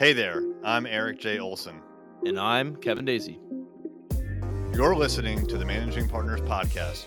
Hey 0.00 0.14
there, 0.14 0.42
I'm 0.64 0.86
Erik 0.86 1.20
J. 1.20 1.40
Olson. 1.40 1.82
And 2.24 2.40
I'm 2.40 2.74
Kevin 2.76 3.04
Daisy. 3.04 3.38
You're 4.72 4.96
listening 4.96 5.46
to 5.48 5.58
the 5.58 5.66
Managing 5.66 6.08
Partners 6.08 6.40
Podcast, 6.40 7.04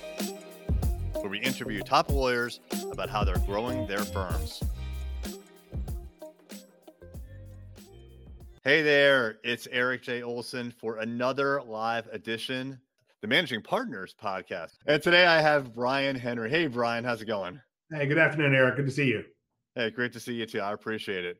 where 1.15 1.27
we 1.27 1.39
interview 1.39 1.81
top 1.81 2.11
lawyers 2.11 2.59
about 2.91 3.09
how 3.09 3.23
they're 3.23 3.41
growing 3.47 3.87
their 3.87 4.03
firms. 4.03 4.61
Hey 8.63 8.83
there, 8.83 9.39
it's 9.43 9.67
Erik 9.71 10.03
J. 10.03 10.21
Olson 10.21 10.69
for 10.69 10.97
another 10.97 11.63
live 11.63 12.05
edition, 12.11 12.79
the 13.23 13.27
Managing 13.27 13.63
Partners 13.63 14.13
Podcast. 14.21 14.73
And 14.85 15.01
today 15.01 15.25
I 15.25 15.41
have 15.41 15.73
Brian 15.73 16.15
Henry. 16.15 16.47
Hey, 16.47 16.67
Brian, 16.67 17.03
how's 17.03 17.23
it 17.23 17.25
going? 17.25 17.59
Hey, 17.91 18.05
good 18.05 18.19
afternoon, 18.19 18.53
Erik. 18.53 18.75
Good 18.75 18.85
to 18.85 18.91
see 18.91 19.07
you. 19.07 19.23
Hey, 19.73 19.89
great 19.89 20.13
to 20.13 20.19
see 20.19 20.35
you 20.35 20.45
too. 20.45 20.59
I 20.59 20.73
appreciate 20.73 21.25
it. 21.25 21.37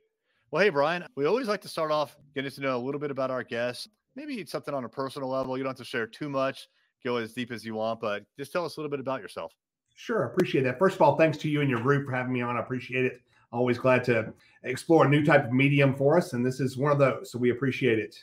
Well, 0.53 0.61
hey, 0.61 0.69
Brian, 0.69 1.03
we 1.15 1.25
always 1.25 1.47
like 1.47 1.61
to 1.61 1.67
start 1.67 1.89
off 1.89 2.15
getting 2.35 2.51
to 2.51 2.61
know 2.61 2.77
a 2.77 2.83
little 2.85 3.01
bit 3.01 3.09
about 3.09 3.31
our 3.31 3.43
guests. 3.43 3.87
Maybe 4.15 4.45
something 4.45 4.71
on 4.71 4.83
a 4.83 4.87
personal 4.87 5.27
level. 5.27 5.57
You 5.57 5.63
don't 5.63 5.71
have 5.71 5.79
to 5.79 5.83
share 5.83 6.05
too 6.05 6.29
much, 6.29 6.67
go 7.03 7.17
as 7.17 7.33
deep 7.33 7.51
as 7.51 7.65
you 7.65 7.73
want, 7.73 7.99
but 7.99 8.23
just 8.37 8.51
tell 8.51 8.63
us 8.63 8.77
a 8.77 8.79
little 8.79 8.91
bit 8.91 8.99
about 8.99 9.19
yourself. 9.19 9.51
Sure. 9.95 10.25
Appreciate 10.25 10.61
that. 10.65 10.77
First 10.77 10.97
of 10.97 11.01
all, 11.01 11.17
thanks 11.17 11.39
to 11.39 11.49
you 11.49 11.61
and 11.61 11.71
your 11.71 11.81
group 11.81 12.05
for 12.05 12.11
having 12.11 12.31
me 12.31 12.43
on. 12.43 12.55
I 12.55 12.59
appreciate 12.59 13.03
it. 13.03 13.21
Always 13.51 13.79
glad 13.79 14.03
to 14.03 14.31
explore 14.61 15.07
a 15.07 15.09
new 15.09 15.25
type 15.25 15.43
of 15.43 15.51
medium 15.51 15.95
for 15.95 16.19
us. 16.19 16.33
And 16.33 16.45
this 16.45 16.59
is 16.59 16.77
one 16.77 16.91
of 16.91 16.99
those. 16.99 17.31
So 17.31 17.39
we 17.39 17.49
appreciate 17.49 17.97
it. 17.97 18.15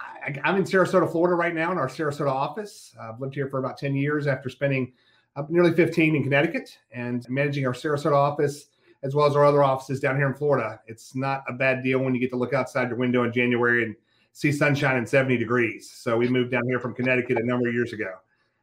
I, 0.00 0.38
am 0.44 0.54
in 0.54 0.62
Sarasota, 0.62 1.10
Florida 1.10 1.34
right 1.34 1.56
now 1.56 1.72
in 1.72 1.78
our 1.78 1.88
Sarasota 1.88 2.30
office. 2.30 2.94
I've 3.02 3.18
lived 3.18 3.34
here 3.34 3.48
for 3.48 3.58
about 3.58 3.78
10 3.78 3.96
years 3.96 4.28
after 4.28 4.48
spending 4.48 4.92
up 5.34 5.50
nearly 5.50 5.72
15 5.72 6.14
in 6.14 6.22
Connecticut 6.22 6.78
and 6.92 7.28
managing 7.28 7.66
our 7.66 7.72
Sarasota 7.72 8.14
office 8.14 8.66
as 9.04 9.14
well 9.14 9.26
as 9.26 9.36
our 9.36 9.44
other 9.44 9.62
offices 9.62 10.00
down 10.00 10.16
here 10.16 10.26
in 10.26 10.34
Florida. 10.34 10.80
It's 10.86 11.14
not 11.14 11.44
a 11.46 11.52
bad 11.52 11.82
deal 11.82 12.00
when 12.00 12.14
you 12.14 12.20
get 12.20 12.30
to 12.30 12.36
look 12.36 12.54
outside 12.54 12.88
your 12.88 12.96
window 12.96 13.22
in 13.24 13.32
January 13.32 13.84
and 13.84 13.94
see 14.32 14.50
sunshine 14.50 14.96
and 14.96 15.08
70 15.08 15.36
degrees. 15.36 15.90
So 15.90 16.16
we 16.16 16.26
moved 16.26 16.50
down 16.50 16.66
here 16.66 16.80
from 16.80 16.94
Connecticut 16.94 17.38
a 17.38 17.46
number 17.46 17.68
of 17.68 17.74
years 17.74 17.92
ago. 17.92 18.14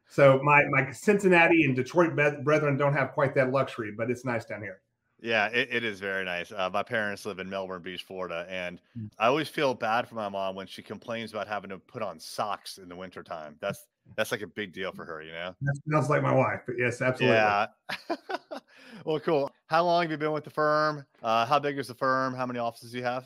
So 0.09 0.41
my 0.43 0.65
my 0.65 0.91
Cincinnati 0.91 1.63
and 1.63 1.73
Detroit 1.73 2.15
brethren 2.43 2.75
don't 2.75 2.93
have 2.93 3.13
quite 3.13 3.33
that 3.35 3.51
luxury, 3.51 3.93
but 3.95 4.11
it's 4.11 4.25
nice 4.25 4.43
down 4.43 4.61
here. 4.61 4.81
Yeah, 5.21 5.47
it, 5.47 5.69
it 5.71 5.83
is 5.85 5.99
very 5.99 6.25
nice. 6.25 6.51
Uh, 6.51 6.69
my 6.73 6.81
parents 6.81 7.25
live 7.25 7.39
in 7.39 7.47
Melbourne 7.47 7.83
Beach, 7.83 8.03
Florida, 8.03 8.45
and 8.49 8.81
mm. 8.97 9.09
I 9.19 9.27
always 9.27 9.47
feel 9.47 9.75
bad 9.75 10.07
for 10.07 10.15
my 10.15 10.27
mom 10.27 10.55
when 10.55 10.65
she 10.65 10.81
complains 10.81 11.31
about 11.31 11.47
having 11.47 11.69
to 11.69 11.77
put 11.77 12.01
on 12.01 12.19
socks 12.19 12.79
in 12.79 12.89
the 12.89 12.95
wintertime. 12.95 13.55
That's 13.61 13.85
that's 14.15 14.31
like 14.31 14.41
a 14.41 14.47
big 14.47 14.73
deal 14.73 14.91
for 14.91 15.05
her, 15.05 15.21
you 15.21 15.31
know. 15.31 15.55
That 15.61 15.79
sounds 15.89 16.09
like 16.09 16.21
my 16.21 16.33
wife, 16.33 16.61
but 16.65 16.75
yes, 16.77 17.01
absolutely. 17.01 17.37
Yeah. 17.37 17.67
well, 19.05 19.19
cool. 19.19 19.51
How 19.67 19.83
long 19.83 20.03
have 20.03 20.11
you 20.11 20.17
been 20.17 20.31
with 20.31 20.43
the 20.43 20.49
firm? 20.49 21.05
Uh, 21.23 21.45
how 21.45 21.59
big 21.59 21.77
is 21.77 21.87
the 21.87 21.95
firm? 21.95 22.33
How 22.33 22.45
many 22.45 22.59
offices 22.59 22.91
do 22.91 22.97
you 22.97 23.03
have? 23.03 23.25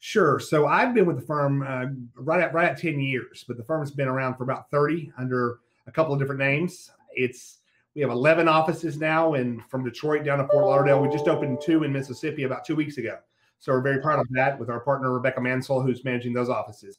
Sure. 0.00 0.38
So 0.38 0.66
I've 0.66 0.92
been 0.92 1.06
with 1.06 1.16
the 1.16 1.26
firm 1.26 1.62
uh, 1.62 1.86
right 2.16 2.40
at 2.40 2.52
right 2.52 2.70
at 2.70 2.78
ten 2.78 3.00
years, 3.00 3.44
but 3.48 3.56
the 3.56 3.64
firm 3.64 3.80
has 3.80 3.90
been 3.90 4.08
around 4.08 4.36
for 4.36 4.44
about 4.44 4.70
thirty 4.70 5.10
under 5.16 5.60
a 5.86 5.92
couple 5.92 6.12
of 6.12 6.20
different 6.20 6.40
names. 6.40 6.90
It's 7.14 7.60
we 7.94 8.02
have 8.02 8.10
eleven 8.10 8.48
offices 8.48 8.98
now, 8.98 9.34
and 9.34 9.64
from 9.70 9.84
Detroit 9.84 10.24
down 10.24 10.38
to 10.38 10.48
Fort 10.48 10.66
Lauderdale, 10.66 11.00
we 11.00 11.08
just 11.08 11.26
opened 11.28 11.60
two 11.62 11.84
in 11.84 11.92
Mississippi 11.92 12.42
about 12.42 12.64
two 12.64 12.76
weeks 12.76 12.98
ago. 12.98 13.18
So 13.60 13.72
we're 13.72 13.80
very 13.80 14.02
proud 14.02 14.18
of 14.18 14.26
that 14.32 14.58
with 14.58 14.68
our 14.68 14.80
partner 14.80 15.10
Rebecca 15.10 15.40
Mansell, 15.40 15.80
who's 15.80 16.04
managing 16.04 16.34
those 16.34 16.50
offices. 16.50 16.98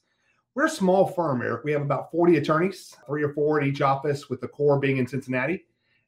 We're 0.56 0.68
a 0.68 0.70
small 0.70 1.06
firm, 1.06 1.42
Erik. 1.42 1.66
We 1.66 1.74
have 1.74 1.82
about 1.82 2.10
40 2.12 2.38
attorneys, 2.38 2.96
three 3.06 3.24
or 3.24 3.34
four 3.34 3.60
at 3.60 3.68
each 3.68 3.82
office, 3.82 4.30
with 4.30 4.40
the 4.40 4.48
core 4.48 4.80
being 4.80 4.98
in 4.98 5.06
Cincinnati. 5.06 5.66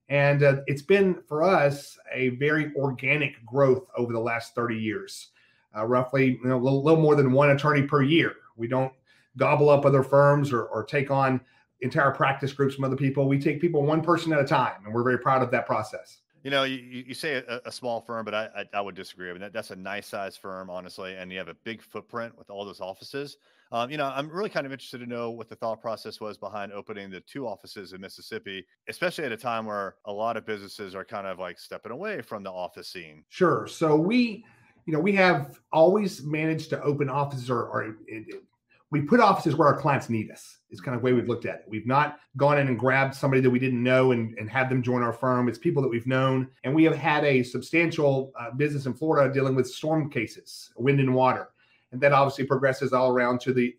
And 0.08 0.42
uh, 0.42 0.62
it's 0.67 0.81
been 0.81 1.22
for 1.28 1.44
us 1.44 2.00
a 2.14 2.30
very 2.30 2.72
organic 2.78 3.45
growth 3.45 3.90
over 3.98 4.14
the 4.14 4.20
last 4.20 4.56
30 4.56 4.78
years, 4.78 5.31
uh, 5.75 5.86
roughly 5.86 6.40
you 6.42 6.48
know, 6.48 6.56
a 6.56 6.64
little, 6.64 6.81
little, 6.81 7.02
more 7.02 7.16
than 7.16 7.34
one 7.34 7.50
attorney 7.50 7.81
per 7.81 8.02
year. 8.03 8.36
We 8.56 8.70
don't 8.70 8.94
gobble 9.36 9.70
up 9.70 9.86
other 9.86 10.02
firms 10.02 10.53
or, 10.53 10.64
or 10.64 10.86
take 10.86 11.12
on 11.12 11.42
entire 11.81 12.12
practice 12.12 12.53
groups 12.53 12.73
from 12.73 12.86
other 12.86 12.95
people. 12.95 13.28
We 13.28 13.40
take 13.40 13.59
people 13.59 13.84
one 13.84 14.02
person 14.02 14.31
at 14.31 14.40
a 14.40 14.45
time, 14.45 14.86
and 14.86 14.94
we're 14.94 15.03
very 15.03 15.19
proud 15.19 15.44
of 15.44 15.52
that 15.52 15.66
process. 15.66 16.19
You 16.44 16.52
know, 16.52 16.63
you, 16.63 16.78
you 16.78 17.13
say 17.13 17.36
a, 17.36 17.59
a 17.66 17.72
small 17.72 18.00
firm, 18.00 18.24
but 18.24 18.34
I, 18.34 18.47
I, 18.56 18.78
I 18.78 18.80
would 18.80 18.96
disagree. 18.96 19.30
I 19.30 19.34
mean, 19.34 19.41
that, 19.41 19.52
that's 19.52 19.72
a 19.72 19.75
nice 19.75 20.07
size 20.07 20.38
firm, 20.38 20.69
honestly, 20.69 21.16
and 21.16 21.34
you 21.34 21.38
have 21.38 21.50
a 21.50 21.53
big 21.66 21.81
footprint 21.81 22.38
with 22.38 22.50
all 22.50 22.63
those 22.63 22.80
offices. 22.80 23.36
Um, 23.72 23.91
you 23.91 23.97
know, 23.97 24.11
I'm 24.13 24.29
really 24.29 24.50
kind 24.50 24.66
of 24.66 24.72
interested 24.72 25.00
to 25.00 25.05
know 25.05 25.31
what 25.31 25.50
the 25.50 25.55
thought 25.55 25.81
process 25.81 26.22
was 26.22 26.38
behind 26.38 26.72
opening 26.72 27.09
the 27.09 27.22
two 27.22 27.47
offices 27.47 27.94
in 27.94 28.01
Mississippi, 28.01 28.66
especially 28.88 29.25
at 29.25 29.31
a 29.31 29.38
time 29.38 29.66
where 29.66 29.95
a 30.05 30.11
lot 30.11 30.38
of 30.38 30.45
businesses 30.45 30.95
are 30.95 31.03
kind 31.03 31.28
of 31.28 31.39
like 31.39 31.59
stepping 31.59 31.91
away 31.91 32.22
from 32.22 32.44
the 32.44 32.51
office 32.51 32.88
scene. 32.88 33.23
Sure. 33.29 33.67
So 33.67 33.95
we, 33.95 34.45
you 34.85 34.94
know, 34.94 35.00
we 35.00 35.13
have 35.13 35.59
always 35.73 36.23
managed 36.23 36.69
to 36.69 36.81
open 36.81 37.09
offices 37.09 37.50
or, 37.50 37.66
or 37.66 37.83
it, 37.83 37.95
it, 38.07 38.44
we 38.89 39.01
put 39.01 39.19
offices 39.19 39.57
where 39.57 39.67
our 39.67 39.77
clients 39.77 40.09
need 40.09 40.31
us 40.31 40.59
is 40.69 40.79
kind 40.79 40.95
of 40.95 41.01
the 41.01 41.06
way 41.06 41.11
we've 41.11 41.27
looked 41.27 41.45
at 41.45 41.56
it. 41.56 41.66
We've 41.67 41.85
not 41.85 42.19
gone 42.38 42.57
in 42.57 42.69
and 42.69 42.79
grabbed 42.79 43.13
somebody 43.16 43.41
that 43.41 43.50
we 43.50 43.59
didn't 43.59 43.83
know 43.83 44.13
and, 44.13 44.38
and 44.38 44.50
had 44.50 44.69
them 44.69 44.81
join 44.81 45.03
our 45.03 45.11
firm. 45.11 45.50
It's 45.50 45.57
people 45.57 45.81
that 45.81 45.89
we've 45.89 46.07
known. 46.07 46.47
And 46.63 46.73
we 46.73 46.85
have 46.85 46.95
had 46.95 47.25
a 47.25 47.44
substantial 47.44 48.31
uh, 48.39 48.51
business 48.51 48.85
in 48.85 48.94
Florida 48.94 49.33
dealing 49.33 49.56
with 49.56 49.67
storm 49.67 50.09
cases, 50.09 50.72
wind 50.77 51.01
and 51.01 51.13
water 51.13 51.50
and 51.92 52.02
that 52.02 52.14
obviously 52.14 52.46
progresses 52.46 52.94
all 52.94 53.12
around 53.12 53.40
to 53.42 53.53
the 53.53 53.75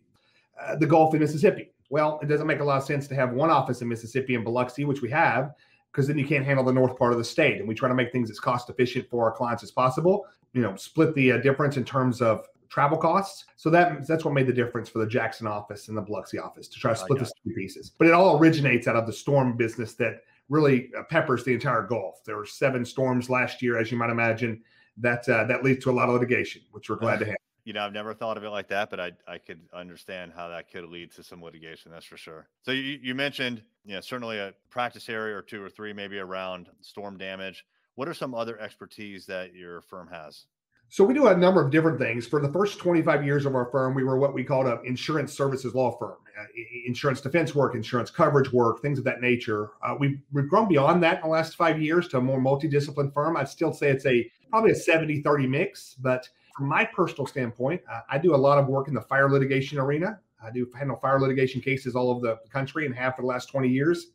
uh, 0.61 0.75
the 0.75 0.85
Gulf 0.85 1.13
of 1.13 1.19
Mississippi. 1.19 1.71
Well, 1.89 2.19
it 2.21 2.27
doesn't 2.27 2.47
make 2.47 2.59
a 2.59 2.63
lot 2.63 2.77
of 2.77 2.83
sense 2.83 3.07
to 3.07 3.15
have 3.15 3.33
one 3.33 3.49
office 3.49 3.81
in 3.81 3.87
Mississippi 3.87 4.35
and 4.35 4.43
Biloxi, 4.43 4.85
which 4.85 5.01
we 5.01 5.09
have, 5.09 5.53
because 5.91 6.07
then 6.07 6.17
you 6.17 6.25
can't 6.25 6.45
handle 6.45 6.63
the 6.63 6.73
north 6.73 6.97
part 6.97 7.13
of 7.13 7.17
the 7.17 7.23
state. 7.23 7.57
And 7.59 7.67
we 7.67 7.73
try 7.73 7.89
to 7.89 7.95
make 7.95 8.11
things 8.11 8.29
as 8.29 8.39
cost 8.39 8.69
efficient 8.69 9.09
for 9.09 9.25
our 9.25 9.35
clients 9.35 9.63
as 9.63 9.71
possible. 9.71 10.25
You 10.53 10.61
know, 10.61 10.75
split 10.75 11.15
the 11.15 11.33
uh, 11.33 11.37
difference 11.37 11.77
in 11.77 11.85
terms 11.85 12.21
of 12.21 12.45
travel 12.69 12.97
costs. 12.97 13.45
So 13.55 13.69
that 13.71 14.07
that's 14.07 14.23
what 14.23 14.33
made 14.33 14.47
the 14.47 14.53
difference 14.53 14.89
for 14.89 14.99
the 14.99 15.07
Jackson 15.07 15.47
office 15.47 15.87
and 15.87 15.97
the 15.97 16.01
Biloxi 16.01 16.37
office 16.37 16.67
to 16.67 16.79
try 16.79 16.93
to 16.93 16.99
split 16.99 17.19
the 17.19 17.25
two 17.25 17.53
pieces. 17.55 17.91
But 17.97 18.07
it 18.07 18.13
all 18.13 18.37
originates 18.39 18.87
out 18.87 18.95
of 18.95 19.07
the 19.07 19.13
storm 19.13 19.57
business 19.57 19.93
that 19.95 20.21
really 20.49 20.89
uh, 20.97 21.03
peppers 21.03 21.43
the 21.43 21.53
entire 21.53 21.83
Gulf. 21.83 22.23
There 22.25 22.37
were 22.37 22.45
seven 22.45 22.85
storms 22.85 23.29
last 23.29 23.61
year, 23.61 23.77
as 23.77 23.91
you 23.91 23.97
might 23.97 24.09
imagine. 24.09 24.61
That 24.97 25.27
uh, 25.29 25.45
that 25.45 25.63
leads 25.63 25.83
to 25.85 25.91
a 25.91 25.93
lot 25.93 26.09
of 26.09 26.15
litigation, 26.15 26.61
which 26.71 26.89
we're 26.89 26.97
glad 26.97 27.19
to 27.19 27.25
have 27.25 27.35
you 27.69 27.73
know, 27.73 27.85
I've 27.85 27.93
never 27.93 28.15
thought 28.15 28.35
of 28.35 28.43
it 28.43 28.49
like 28.49 28.67
that, 28.69 28.89
but 28.89 28.99
I 28.99 29.11
I 29.27 29.37
could 29.37 29.59
understand 29.71 30.31
how 30.35 30.49
that 30.49 30.71
could 30.71 30.85
lead 30.85 31.11
to 31.11 31.23
some 31.23 31.39
litigation. 31.43 31.91
That's 31.91 32.03
for 32.03 32.17
sure. 32.17 32.47
So 32.63 32.71
you, 32.71 32.97
you 32.99 33.13
mentioned, 33.13 33.61
you 33.85 33.93
know, 33.93 34.01
certainly 34.01 34.39
a 34.39 34.55
practice 34.71 35.07
area 35.07 35.37
or 35.37 35.43
two 35.43 35.63
or 35.63 35.69
three, 35.69 35.93
maybe 35.93 36.17
around 36.17 36.67
storm 36.81 37.15
damage. 37.19 37.63
What 37.93 38.07
are 38.07 38.15
some 38.15 38.33
other 38.33 38.59
expertise 38.59 39.27
that 39.27 39.53
your 39.53 39.81
firm 39.81 40.07
has? 40.07 40.47
So 40.87 41.03
we 41.03 41.13
do 41.13 41.27
a 41.27 41.37
number 41.37 41.63
of 41.63 41.69
different 41.69 41.99
things. 41.99 42.25
For 42.25 42.41
the 42.41 42.51
first 42.51 42.79
25 42.79 43.23
years 43.23 43.45
of 43.45 43.53
our 43.53 43.69
firm, 43.69 43.93
we 43.93 44.03
were 44.03 44.17
what 44.17 44.33
we 44.33 44.43
called 44.43 44.65
an 44.65 44.79
insurance 44.83 45.31
services 45.31 45.75
law 45.75 45.95
firm, 45.95 46.17
uh, 46.41 46.45
insurance 46.87 47.21
defense 47.21 47.53
work, 47.53 47.75
insurance 47.75 48.09
coverage 48.09 48.51
work, 48.51 48.81
things 48.81 48.97
of 48.97 49.05
that 49.05 49.21
nature. 49.21 49.69
Uh, 49.83 49.93
we've, 49.99 50.19
we've 50.31 50.49
grown 50.49 50.67
beyond 50.67 51.03
that 51.03 51.17
in 51.17 51.21
the 51.21 51.27
last 51.27 51.55
five 51.55 51.79
years 51.79 52.07
to 52.07 52.17
a 52.17 52.21
more 52.21 52.39
multidisciplined 52.39 53.13
firm. 53.13 53.37
I'd 53.37 53.47
still 53.47 53.71
say 53.71 53.91
it's 53.91 54.07
a 54.07 54.27
probably 54.49 54.71
a 54.71 54.75
70 54.75 55.21
30 55.21 55.45
mix, 55.45 55.93
but 55.99 56.27
from 56.59 56.67
my 56.67 56.83
personal 56.83 57.25
standpoint, 57.25 57.81
uh, 57.89 58.01
I 58.09 58.17
do 58.17 58.35
a 58.35 58.37
lot 58.37 58.57
of 58.57 58.67
work 58.67 58.89
in 58.89 58.93
the 58.93 58.99
fire 58.99 59.31
litigation 59.31 59.79
arena. 59.79 60.19
I 60.43 60.51
do 60.51 60.69
handle 60.77 60.97
fire 60.97 61.17
litigation 61.17 61.61
cases 61.61 61.95
all 61.95 62.09
over 62.09 62.19
the 62.19 62.37
country 62.49 62.85
and 62.85 62.93
have 62.93 63.15
for 63.15 63.21
the 63.21 63.29
last 63.29 63.45
20 63.45 63.69
years. 63.69 64.07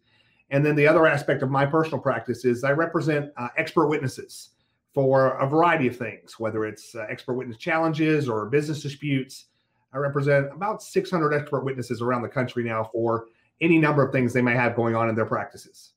And 0.50 0.64
then 0.64 0.76
the 0.76 0.86
other 0.86 1.06
aspect 1.06 1.42
of 1.42 1.48
my 1.48 1.64
personal 1.64 2.00
practice 2.00 2.44
is 2.44 2.62
I 2.62 2.72
represent 2.72 3.32
uh, 3.38 3.48
expert 3.56 3.86
witnesses 3.86 4.50
for 4.92 5.38
a 5.38 5.46
variety 5.46 5.86
of 5.86 5.96
things, 5.96 6.38
whether 6.38 6.66
it's 6.66 6.94
uh, 6.94 7.06
expert 7.08 7.32
witness 7.32 7.56
challenges 7.56 8.28
or 8.28 8.44
business 8.50 8.82
disputes. 8.82 9.46
I 9.94 9.96
represent 9.96 10.52
about 10.52 10.82
600 10.82 11.32
expert 11.32 11.64
witnesses 11.64 12.02
around 12.02 12.20
the 12.20 12.28
country 12.28 12.62
now 12.62 12.84
for 12.92 13.28
any 13.62 13.78
number 13.78 14.04
of 14.04 14.12
things 14.12 14.34
they 14.34 14.42
may 14.42 14.54
have 14.54 14.76
going 14.76 14.94
on 14.94 15.08
in 15.08 15.14
their 15.14 15.24
practices. 15.24 15.92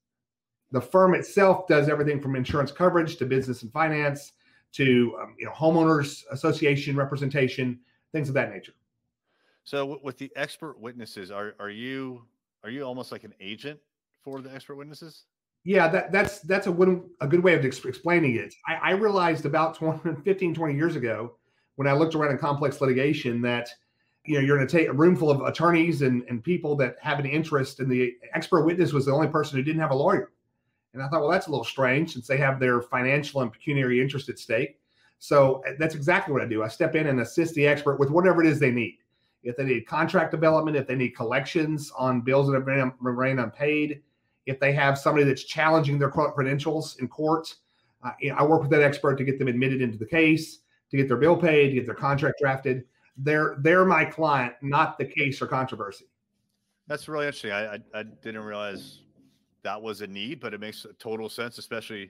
The 0.71 0.79
firm 0.79 1.13
itself 1.13 1.67
does 1.67 1.89
everything 1.89 2.21
from 2.21 2.37
insurance 2.37 2.71
coverage 2.71 3.17
to 3.17 3.25
business 3.25 3.63
and 3.63 3.71
finance 3.73 4.31
to 4.77 5.17
um, 5.21 5.35
you 5.37 5.45
know 5.45 5.51
homeowners 5.51 6.23
association 6.31 6.95
representation, 6.95 7.79
things 8.11 8.29
of 8.29 8.35
that 8.35 8.51
nature. 8.51 8.73
So 9.63 9.99
with 10.03 10.17
the 10.17 10.31
expert 10.35 10.79
witnesses, 10.79 11.31
are 11.31 11.55
are 11.59 11.69
you 11.69 12.23
are 12.63 12.69
you 12.69 12.83
almost 12.83 13.11
like 13.11 13.23
an 13.23 13.33
agent 13.41 13.79
for 14.23 14.41
the 14.41 14.53
expert 14.53 14.75
witnesses? 14.75 15.25
Yeah, 15.63 15.89
that, 15.89 16.11
that's 16.11 16.39
that's 16.39 16.67
a 16.67 16.71
good, 16.71 17.01
a 17.19 17.27
good 17.27 17.43
way 17.43 17.53
of 17.55 17.65
explaining 17.65 18.35
it. 18.35 18.53
I, 18.67 18.75
I 18.75 18.91
realized 18.91 19.45
about 19.45 19.75
20, 19.75 20.21
15, 20.23 20.53
20 20.53 20.75
years 20.75 20.95
ago 20.95 21.35
when 21.75 21.87
I 21.87 21.93
looked 21.93 22.15
around 22.15 22.31
in 22.31 22.37
complex 22.37 22.79
litigation 22.79 23.41
that 23.41 23.69
you 24.25 24.35
know 24.35 24.41
you're 24.41 24.57
going 24.57 24.67
to 24.67 24.77
take 24.77 24.87
a 24.87 24.93
room 24.93 25.15
full 25.15 25.31
of 25.31 25.41
attorneys 25.41 26.03
and, 26.03 26.23
and 26.29 26.43
people 26.43 26.75
that 26.77 26.95
have 27.01 27.19
an 27.19 27.25
interest 27.25 27.79
and 27.79 27.91
the 27.91 28.13
expert 28.33 28.63
witness 28.63 28.93
was 28.93 29.05
the 29.05 29.11
only 29.11 29.27
person 29.27 29.57
who 29.57 29.63
didn't 29.63 29.81
have 29.81 29.91
a 29.91 29.95
lawyer 29.95 30.31
and 30.97 31.05
I 31.05 31.09
thought, 31.09 31.21
well, 31.21 31.29
that's 31.29 31.45
a 31.45 31.51
little 31.51 31.63
strange 31.63 32.13
since 32.13 32.25
they 32.25 32.37
have 32.37 32.59
their 32.59 32.81
financial 32.81 33.41
and 33.41 33.51
pecuniary 33.51 34.01
interest 34.01 34.29
at 34.29 34.39
stake. 34.39 34.79
So 35.19 35.63
uh, 35.67 35.73
that's 35.77 35.93
exactly 35.93 36.33
what 36.33 36.41
I 36.41 36.47
do. 36.47 36.63
I 36.63 36.67
step 36.67 36.95
in 36.95 37.05
and 37.05 37.19
assist 37.19 37.53
the 37.53 37.67
expert 37.67 37.99
with 37.99 38.09
whatever 38.09 38.43
it 38.43 38.47
is 38.47 38.59
they 38.59 38.71
need. 38.71 38.97
If 39.43 39.55
they 39.55 39.63
need 39.63 39.85
contract 39.85 40.31
development, 40.31 40.75
if 40.75 40.87
they 40.87 40.95
need 40.95 41.11
collections 41.11 41.91
on 41.95 42.21
bills 42.21 42.47
that 42.47 42.55
have 42.55 42.65
been 42.65 42.91
remain 42.99 43.37
unpaid, 43.37 44.01
if 44.47 44.59
they 44.59 44.73
have 44.73 44.97
somebody 44.97 45.23
that's 45.23 45.43
challenging 45.43 45.99
their 45.99 46.09
credentials 46.09 46.97
in 46.97 47.07
court, 47.07 47.53
uh, 48.03 48.11
I 48.35 48.43
work 48.43 48.61
with 48.61 48.71
that 48.71 48.81
expert 48.81 49.17
to 49.17 49.23
get 49.23 49.37
them 49.37 49.47
admitted 49.47 49.81
into 49.81 49.99
the 49.99 50.05
case, 50.05 50.59
to 50.89 50.97
get 50.97 51.07
their 51.07 51.17
bill 51.17 51.37
paid, 51.37 51.69
to 51.69 51.73
get 51.75 51.85
their 51.85 51.95
contract 51.95 52.39
drafted. 52.41 52.85
they're 53.17 53.57
they're 53.59 53.85
my 53.85 54.05
client, 54.05 54.53
not 54.61 54.97
the 54.97 55.05
case 55.05 55.41
or 55.41 55.47
controversy. 55.47 56.05
That's 56.87 57.07
really 57.07 57.25
interesting. 57.25 57.51
I, 57.51 57.75
I, 57.75 57.79
I 57.93 58.03
didn't 58.03 58.43
realize 58.43 59.01
that 59.67 59.81
was 59.81 59.99
a 59.99 60.07
need, 60.07 60.39
but 60.39 60.53
it 60.53 60.61
makes 60.61 60.85
total 60.97 61.27
sense, 61.27 61.57
especially, 61.57 62.09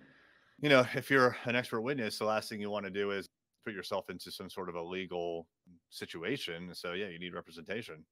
you 0.59 0.69
know, 0.69 0.85
if 0.93 1.09
you're 1.09 1.35
an 1.45 1.55
expert 1.55 1.81
witness, 1.81 2.19
the 2.19 2.25
last 2.25 2.49
thing 2.49 2.61
you 2.61 2.69
want 2.69 2.85
to 2.85 2.91
do 2.91 3.09
is 3.09 3.27
put 3.65 3.73
yourself 3.73 4.11
into 4.11 4.29
some 4.29 4.47
sort 4.47 4.69
of 4.69 4.75
a 4.75 4.81
legal 4.81 5.47
situation. 5.89 6.69
So 6.75 6.93
yeah, 6.93 7.07
you 7.07 7.17
need 7.17 7.33
representation. 7.33 8.05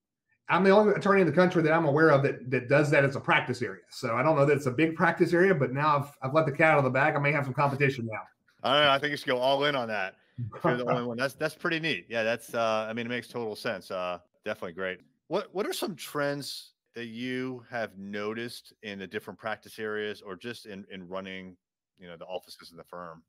I'm 0.49 0.63
the 0.63 0.71
only 0.71 0.95
attorney 0.95 1.21
in 1.21 1.27
the 1.27 1.33
country 1.33 1.61
that 1.61 1.71
I'm 1.71 1.85
aware 1.85 2.09
of 2.09 2.23
that, 2.23 2.49
that 2.49 2.69
does 2.69 2.89
that 2.89 3.03
as 3.03 3.15
a 3.15 3.19
practice 3.19 3.61
area. 3.61 3.83
So 3.91 4.15
I 4.15 4.23
don't 4.23 4.35
know 4.35 4.47
that 4.47 4.57
it's 4.57 4.65
a 4.65 4.71
big 4.71 4.95
practice 4.95 5.31
area, 5.31 5.53
but 5.53 5.71
now 5.71 5.99
I've, 5.99 6.17
I've 6.23 6.33
let 6.33 6.47
the 6.47 6.51
cat 6.51 6.71
out 6.71 6.79
of 6.79 6.83
the 6.83 6.89
bag. 6.89 7.15
I 7.15 7.19
may 7.19 7.31
have 7.31 7.45
some 7.45 7.53
competition 7.53 8.09
now. 8.11 8.21
I 8.63 8.73
don't 8.73 8.85
know. 8.85 8.91
I 8.93 8.97
think 8.97 9.11
you 9.11 9.17
should 9.17 9.27
go 9.27 9.37
all 9.37 9.63
in 9.65 9.75
on 9.75 9.87
that. 9.89 10.15
If 10.39 10.63
you're 10.63 10.77
the 10.77 10.89
only 10.89 11.03
one. 11.07 11.17
That's 11.17 11.35
that's 11.35 11.55
pretty 11.55 11.79
neat. 11.79 12.07
Yeah, 12.09 12.23
that's. 12.23 12.53
Uh, 12.53 12.87
I 12.89 12.93
mean, 12.93 13.05
it 13.05 13.09
makes 13.09 13.27
total 13.27 13.55
sense. 13.55 13.91
Uh, 13.91 14.17
definitely 14.43 14.73
great. 14.73 15.01
What 15.27 15.53
What 15.53 15.67
are 15.67 15.73
some 15.73 15.95
trends 15.95 16.71
that 16.95 17.07
you 17.07 17.63
have 17.69 17.97
noticed 17.97 18.73
in 18.83 18.99
the 18.99 19.07
different 19.07 19.39
practice 19.39 19.77
areas, 19.79 20.21
or 20.21 20.35
just 20.35 20.65
in 20.65 20.85
in 20.91 21.07
running, 21.07 21.55
you 21.99 22.07
know, 22.07 22.17
the 22.17 22.25
offices 22.25 22.71
in 22.71 22.77
the 22.77 22.83
firm? 22.83 23.21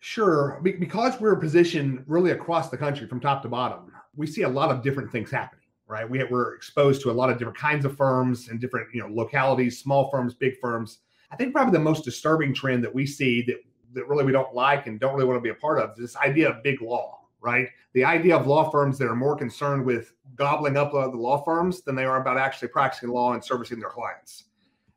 Sure. 0.00 0.60
Because 0.62 1.18
we're 1.18 1.36
positioned 1.36 2.04
really 2.06 2.32
across 2.32 2.68
the 2.68 2.76
country 2.76 3.06
from 3.06 3.20
top 3.20 3.40
to 3.42 3.48
bottom, 3.48 3.90
we 4.14 4.26
see 4.26 4.42
a 4.42 4.48
lot 4.48 4.70
of 4.70 4.82
different 4.82 5.10
things 5.10 5.30
happening 5.30 5.64
right? 5.86 6.08
We, 6.08 6.22
we're 6.24 6.54
exposed 6.54 7.02
to 7.02 7.10
a 7.10 7.12
lot 7.12 7.30
of 7.30 7.38
different 7.38 7.58
kinds 7.58 7.84
of 7.84 7.96
firms 7.96 8.48
and 8.48 8.60
different, 8.60 8.88
you 8.94 9.00
know, 9.02 9.08
localities, 9.08 9.78
small 9.78 10.10
firms, 10.10 10.34
big 10.34 10.58
firms. 10.60 10.98
I 11.30 11.36
think 11.36 11.52
probably 11.52 11.72
the 11.72 11.84
most 11.84 12.04
disturbing 12.04 12.54
trend 12.54 12.82
that 12.84 12.94
we 12.94 13.06
see 13.06 13.42
that, 13.42 13.56
that 13.92 14.08
really 14.08 14.24
we 14.24 14.32
don't 14.32 14.54
like 14.54 14.86
and 14.86 14.98
don't 14.98 15.14
really 15.14 15.26
want 15.26 15.36
to 15.36 15.42
be 15.42 15.50
a 15.50 15.54
part 15.54 15.78
of 15.80 15.90
is 15.90 15.98
this 15.98 16.16
idea 16.16 16.50
of 16.50 16.62
big 16.62 16.80
law, 16.80 17.20
right? 17.40 17.68
The 17.92 18.04
idea 18.04 18.36
of 18.36 18.46
law 18.46 18.70
firms 18.70 18.98
that 18.98 19.08
are 19.08 19.16
more 19.16 19.36
concerned 19.36 19.84
with 19.84 20.12
gobbling 20.36 20.76
up 20.76 20.92
the 20.92 20.98
law 20.98 21.42
firms 21.44 21.82
than 21.82 21.94
they 21.94 22.04
are 22.04 22.20
about 22.20 22.38
actually 22.38 22.68
practicing 22.68 23.10
law 23.10 23.32
and 23.32 23.44
servicing 23.44 23.78
their 23.78 23.90
clients. 23.90 24.44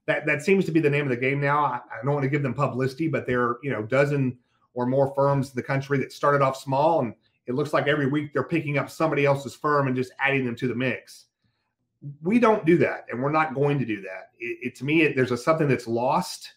That, 0.05 0.25
that 0.25 0.41
seems 0.41 0.65
to 0.65 0.71
be 0.71 0.79
the 0.79 0.89
name 0.89 1.03
of 1.03 1.09
the 1.09 1.17
game 1.17 1.41
now. 1.41 1.65
I, 1.65 1.81
I 1.91 2.03
don't 2.03 2.13
want 2.13 2.23
to 2.23 2.29
give 2.29 2.43
them 2.43 2.53
publicity, 2.53 3.07
but 3.07 3.27
there 3.27 3.41
are, 3.43 3.59
you 3.61 3.71
know, 3.71 3.83
dozen 3.83 4.37
or 4.73 4.85
more 4.85 5.13
firms 5.15 5.49
in 5.49 5.55
the 5.55 5.63
country 5.63 5.97
that 5.99 6.13
started 6.13 6.41
off 6.41 6.57
small 6.57 7.01
and 7.01 7.13
it 7.47 7.55
looks 7.55 7.73
like 7.73 7.87
every 7.87 8.07
week 8.07 8.33
they're 8.33 8.43
picking 8.43 8.77
up 8.77 8.89
somebody 8.89 9.25
else's 9.25 9.55
firm 9.55 9.87
and 9.87 9.95
just 9.95 10.11
adding 10.19 10.45
them 10.45 10.55
to 10.57 10.67
the 10.67 10.75
mix. 10.75 11.25
We 12.21 12.39
don't 12.39 12.65
do 12.65 12.77
that, 12.79 13.05
and 13.09 13.23
we're 13.23 13.31
not 13.31 13.55
going 13.55 13.79
to 13.79 13.85
do 13.85 14.01
that. 14.01 14.29
It, 14.37 14.57
it 14.61 14.75
to 14.75 14.85
me, 14.85 15.01
it, 15.01 15.15
there's 15.15 15.31
a 15.31 15.37
something 15.37 15.67
that's 15.67 15.87
lost 15.87 16.53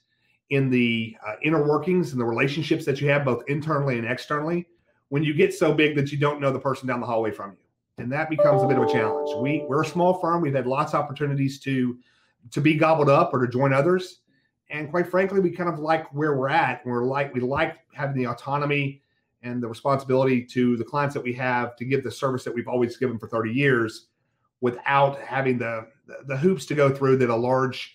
in 0.50 0.68
the 0.68 1.16
uh, 1.26 1.36
inner 1.42 1.64
workings 1.64 2.12
and 2.12 2.20
the 2.20 2.24
relationships 2.24 2.84
that 2.84 3.00
you 3.00 3.08
have 3.08 3.24
both 3.24 3.44
internally 3.46 3.98
and 3.98 4.06
externally 4.06 4.66
when 5.10 5.22
you 5.22 5.32
get 5.32 5.54
so 5.54 5.72
big 5.72 5.94
that 5.96 6.10
you 6.10 6.18
don't 6.18 6.40
know 6.40 6.52
the 6.52 6.58
person 6.58 6.88
down 6.88 7.00
the 7.00 7.06
hallway 7.06 7.30
from 7.30 7.52
you, 7.52 7.58
and 8.00 8.10
that 8.10 8.30
becomes 8.30 8.62
a 8.62 8.66
bit 8.66 8.78
of 8.78 8.84
a 8.84 8.92
challenge. 8.92 9.30
We 9.36 9.64
we're 9.68 9.82
a 9.82 9.86
small 9.86 10.14
firm. 10.14 10.40
We've 10.40 10.54
had 10.54 10.66
lots 10.66 10.94
of 10.94 11.00
opportunities 11.00 11.60
to 11.60 11.98
to 12.50 12.60
be 12.60 12.74
gobbled 12.74 13.10
up 13.10 13.32
or 13.34 13.46
to 13.46 13.52
join 13.52 13.72
others, 13.72 14.20
and 14.70 14.90
quite 14.90 15.06
frankly, 15.06 15.40
we 15.40 15.50
kind 15.50 15.68
of 15.68 15.78
like 15.78 16.12
where 16.14 16.36
we're 16.36 16.48
at. 16.48 16.84
We're 16.86 17.04
like 17.04 17.34
we 17.34 17.40
like 17.40 17.78
having 17.92 18.16
the 18.16 18.28
autonomy 18.28 19.02
and 19.42 19.62
the 19.62 19.68
responsibility 19.68 20.44
to 20.44 20.76
the 20.76 20.84
clients 20.84 21.14
that 21.14 21.22
we 21.22 21.32
have 21.34 21.76
to 21.76 21.84
give 21.84 22.02
the 22.02 22.10
service 22.10 22.44
that 22.44 22.54
we've 22.54 22.68
always 22.68 22.96
given 22.96 23.18
for 23.18 23.26
30 23.26 23.50
years 23.50 24.06
without 24.60 25.20
having 25.20 25.58
the 25.58 25.86
the 26.26 26.36
hoops 26.36 26.66
to 26.66 26.74
go 26.74 26.90
through 26.90 27.16
that 27.18 27.30
a 27.30 27.34
large 27.34 27.94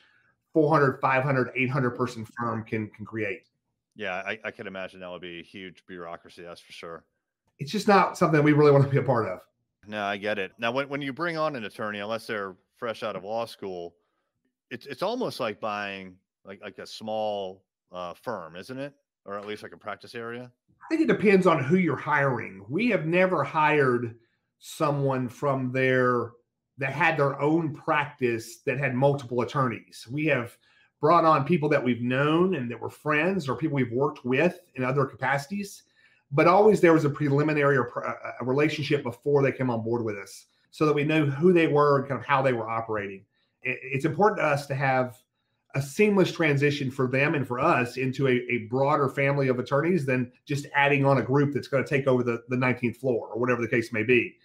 400 0.54 1.00
500 1.02 1.52
800 1.56 1.92
person 1.92 2.26
firm 2.26 2.64
can 2.64 2.88
can 2.90 3.06
create 3.06 3.50
yeah 3.96 4.24
I, 4.26 4.40
I 4.44 4.52
can 4.52 4.68
imagine 4.68 5.00
that 5.02 5.12
would 5.12 5.22
be 5.22 5.40
a 5.40 5.44
huge 5.44 5.84
bureaucracy 5.86 6.42
that's 6.42 6.62
for 6.62 6.72
sure 6.72 7.04
it's 7.60 7.72
just 7.72 7.88
not 7.88 8.18
something 8.18 8.42
we 8.42 8.54
really 8.54 8.72
want 8.72 8.84
to 8.84 8.90
be 8.90 8.98
a 8.98 9.04
part 9.04 9.28
of 9.28 9.42
no 9.88 10.04
i 10.04 10.18
get 10.18 10.38
it 10.40 10.52
now 10.58 10.72
when, 10.72 10.88
when 10.90 11.02
you 11.02 11.14
bring 11.14 11.38
on 11.38 11.56
an 11.56 11.66
attorney 11.66 12.00
unless 12.00 12.28
they're 12.28 12.56
fresh 12.78 13.04
out 13.04 13.16
of 13.16 13.24
law 13.24 13.46
school 13.46 13.96
it's 14.72 14.86
it's 14.86 15.04
almost 15.04 15.40
like 15.40 15.60
buying 15.60 16.16
like 16.46 16.62
like 16.62 16.78
a 16.80 16.88
small 16.88 17.64
uh, 17.92 18.14
firm 18.14 18.56
isn't 18.56 18.78
it 18.80 18.94
or 19.26 19.38
at 19.38 19.46
least 19.46 19.64
like 19.64 19.74
a 19.74 19.78
practice 19.78 20.16
area 20.16 20.52
I 20.86 20.88
think 20.90 21.02
it 21.02 21.08
depends 21.08 21.48
on 21.48 21.64
who 21.64 21.78
you're 21.78 21.96
hiring. 21.96 22.64
We 22.70 22.90
have 22.90 23.08
never 23.08 23.44
hired 23.44 24.16
someone 24.60 25.28
from 25.28 25.72
there 25.72 26.32
that 26.78 26.94
had 26.94 27.18
their 27.18 27.42
own 27.42 27.74
practice 27.74 28.58
that 28.66 28.78
had 28.78 28.94
multiple 28.94 29.42
attorneys. 29.42 30.06
We 30.12 30.26
have 30.26 30.56
brought 31.02 31.26
on 31.26 31.44
people 31.46 31.70
that 31.70 31.84
we've 31.84 32.04
known 32.04 32.56
and 32.56 32.70
that 32.70 32.80
were 32.80 32.92
friends 32.92 33.50
or 33.50 33.56
people 33.56 33.76
we've 33.76 33.92
worked 33.92 34.26
with 34.26 34.60
in 34.76 34.84
other 34.84 35.06
capacities, 35.06 35.84
but 36.36 36.48
always 36.48 36.82
there 36.82 36.94
was 36.94 37.06
a 37.06 37.10
preliminary 37.10 37.78
or 37.78 38.06
uh, 38.06 38.32
a 38.42 38.46
relationship 38.46 39.04
before 39.04 39.42
they 39.42 39.54
came 39.54 39.70
on 39.70 39.82
board 39.82 40.04
with 40.04 40.18
us 40.18 40.48
so 40.70 40.86
that 40.86 40.94
we 40.94 41.06
knew 41.06 41.26
who 41.26 41.54
they 41.54 41.68
were 41.68 42.00
and 42.00 42.10
kind 42.10 42.20
of 42.20 42.26
how 42.26 42.42
they 42.42 42.52
were 42.52 42.70
operating. 42.70 43.24
It's 43.64 44.06
important 44.06 44.40
to 44.40 44.46
us 44.46 44.68
to 44.68 44.76
have 44.76 45.18
a 45.74 45.82
seamless 45.82 46.32
transition 46.32 46.92
for 46.92 47.08
them 47.08 47.36
and 47.36 47.48
for 47.48 47.60
us 47.60 47.98
into 47.98 48.28
a, 48.28 48.32
a 48.50 48.68
broader 48.70 49.10
family 49.10 49.48
of 49.48 49.60
attorneys 49.60 50.06
than 50.06 50.32
just 50.46 50.68
adding 50.76 51.06
on 51.06 51.18
a 51.18 51.22
group 51.22 51.54
that's 51.54 51.70
going 51.70 51.84
to 51.84 51.90
take 51.90 52.08
over 52.08 52.22
the, 52.22 52.44
the 52.50 52.56
19th 52.58 52.98
floor 52.98 53.30
or 53.30 53.40
whatever 53.40 53.62
the 53.62 53.68
case 53.68 53.94
may 53.94 54.04
be. 54.04 54.36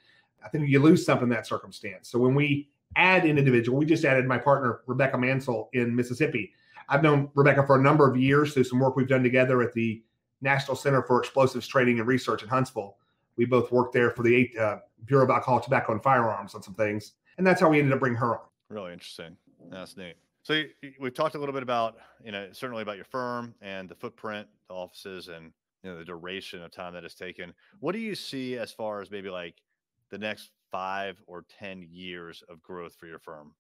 I 0.45 0.49
think 0.49 0.69
you 0.69 0.79
lose 0.79 1.05
something 1.05 1.25
in 1.25 1.31
that 1.31 1.47
circumstance. 1.47 2.09
So 2.09 2.19
when 2.19 2.35
we 2.35 2.71
add 2.97 3.25
an 3.25 3.37
individual, 3.37 3.79
we 3.79 3.85
just 3.85 4.05
added 4.05 4.27
my 4.27 4.39
partner, 4.39 4.81
Rebecca 4.87 5.19
Mansell 5.19 5.69
in 5.73 5.95
Mississippi. 5.95 6.53
I've 6.89 7.03
known 7.03 7.31
Rebecca 7.35 7.67
for 7.67 7.77
a 7.77 7.83
number 7.83 8.09
of 8.09 8.17
years 8.17 8.55
through 8.55 8.65
some 8.65 8.81
work 8.81 8.97
we've 8.97 9.09
done 9.09 9.23
together 9.23 9.63
at 9.63 9.73
the 9.75 10.03
National 10.41 10.77
Center 10.77 11.03
for 11.03 11.19
Explosives 11.21 11.67
Training 11.67 11.99
and 11.99 12.09
Research 12.09 12.43
in 12.43 12.49
Huntsville. 12.49 12.97
We 13.37 13.45
both 13.45 13.71
worked 13.73 13.93
there 13.93 14.11
for 14.11 14.23
the 14.23 14.51
uh, 14.59 14.77
Bureau 15.07 15.25
of 15.25 15.31
Alcohol, 15.31 15.61
Tobacco, 15.61 15.93
and 15.93 16.03
Firearms 16.03 16.55
on 16.55 16.63
some 16.63 16.75
things. 16.75 17.13
And 17.39 17.47
that's 17.47 17.61
how 17.61 17.69
we 17.69 17.79
ended 17.79 17.93
up 17.93 18.01
bringing 18.01 18.19
her 18.19 18.39
on. 18.39 18.45
Really 18.69 18.93
interesting. 18.93 19.37
That's 19.71 19.97
neat. 19.97 20.17
So 20.43 20.63
we've 20.99 21.15
talked 21.15 21.35
a 21.35 21.39
little 21.39 21.53
bit 21.53 21.63
about, 21.63 21.99
you 22.25 22.33
know, 22.33 22.49
certainly 22.53 22.83
about 22.83 22.97
your 22.97 23.05
firm 23.05 23.55
and 23.61 23.89
the 23.89 23.95
footprint, 23.95 24.49
the 24.69 24.75
offices, 24.75 25.29
and 25.29 25.53
you 25.83 25.91
know 25.91 25.99
the 25.99 26.05
duration 26.05 26.63
of 26.63 26.71
time 26.71 26.95
that 26.95 27.05
it's 27.05 27.15
taken. 27.15 27.53
What 27.81 27.93
do 27.93 27.99
you 27.99 28.15
see 28.15 28.59
as 28.59 28.73
far 28.73 29.01
as 29.01 29.11
maybe 29.11 29.31
like 29.31 29.63
the 30.11 30.19
next 30.19 30.51
five 30.71 31.23
or 31.27 31.45
ten 31.59 31.87
years 31.91 32.43
of 32.49 32.63
growth 32.63 32.95
for 32.95 33.07
your 33.07 33.19
firm? 33.19 33.53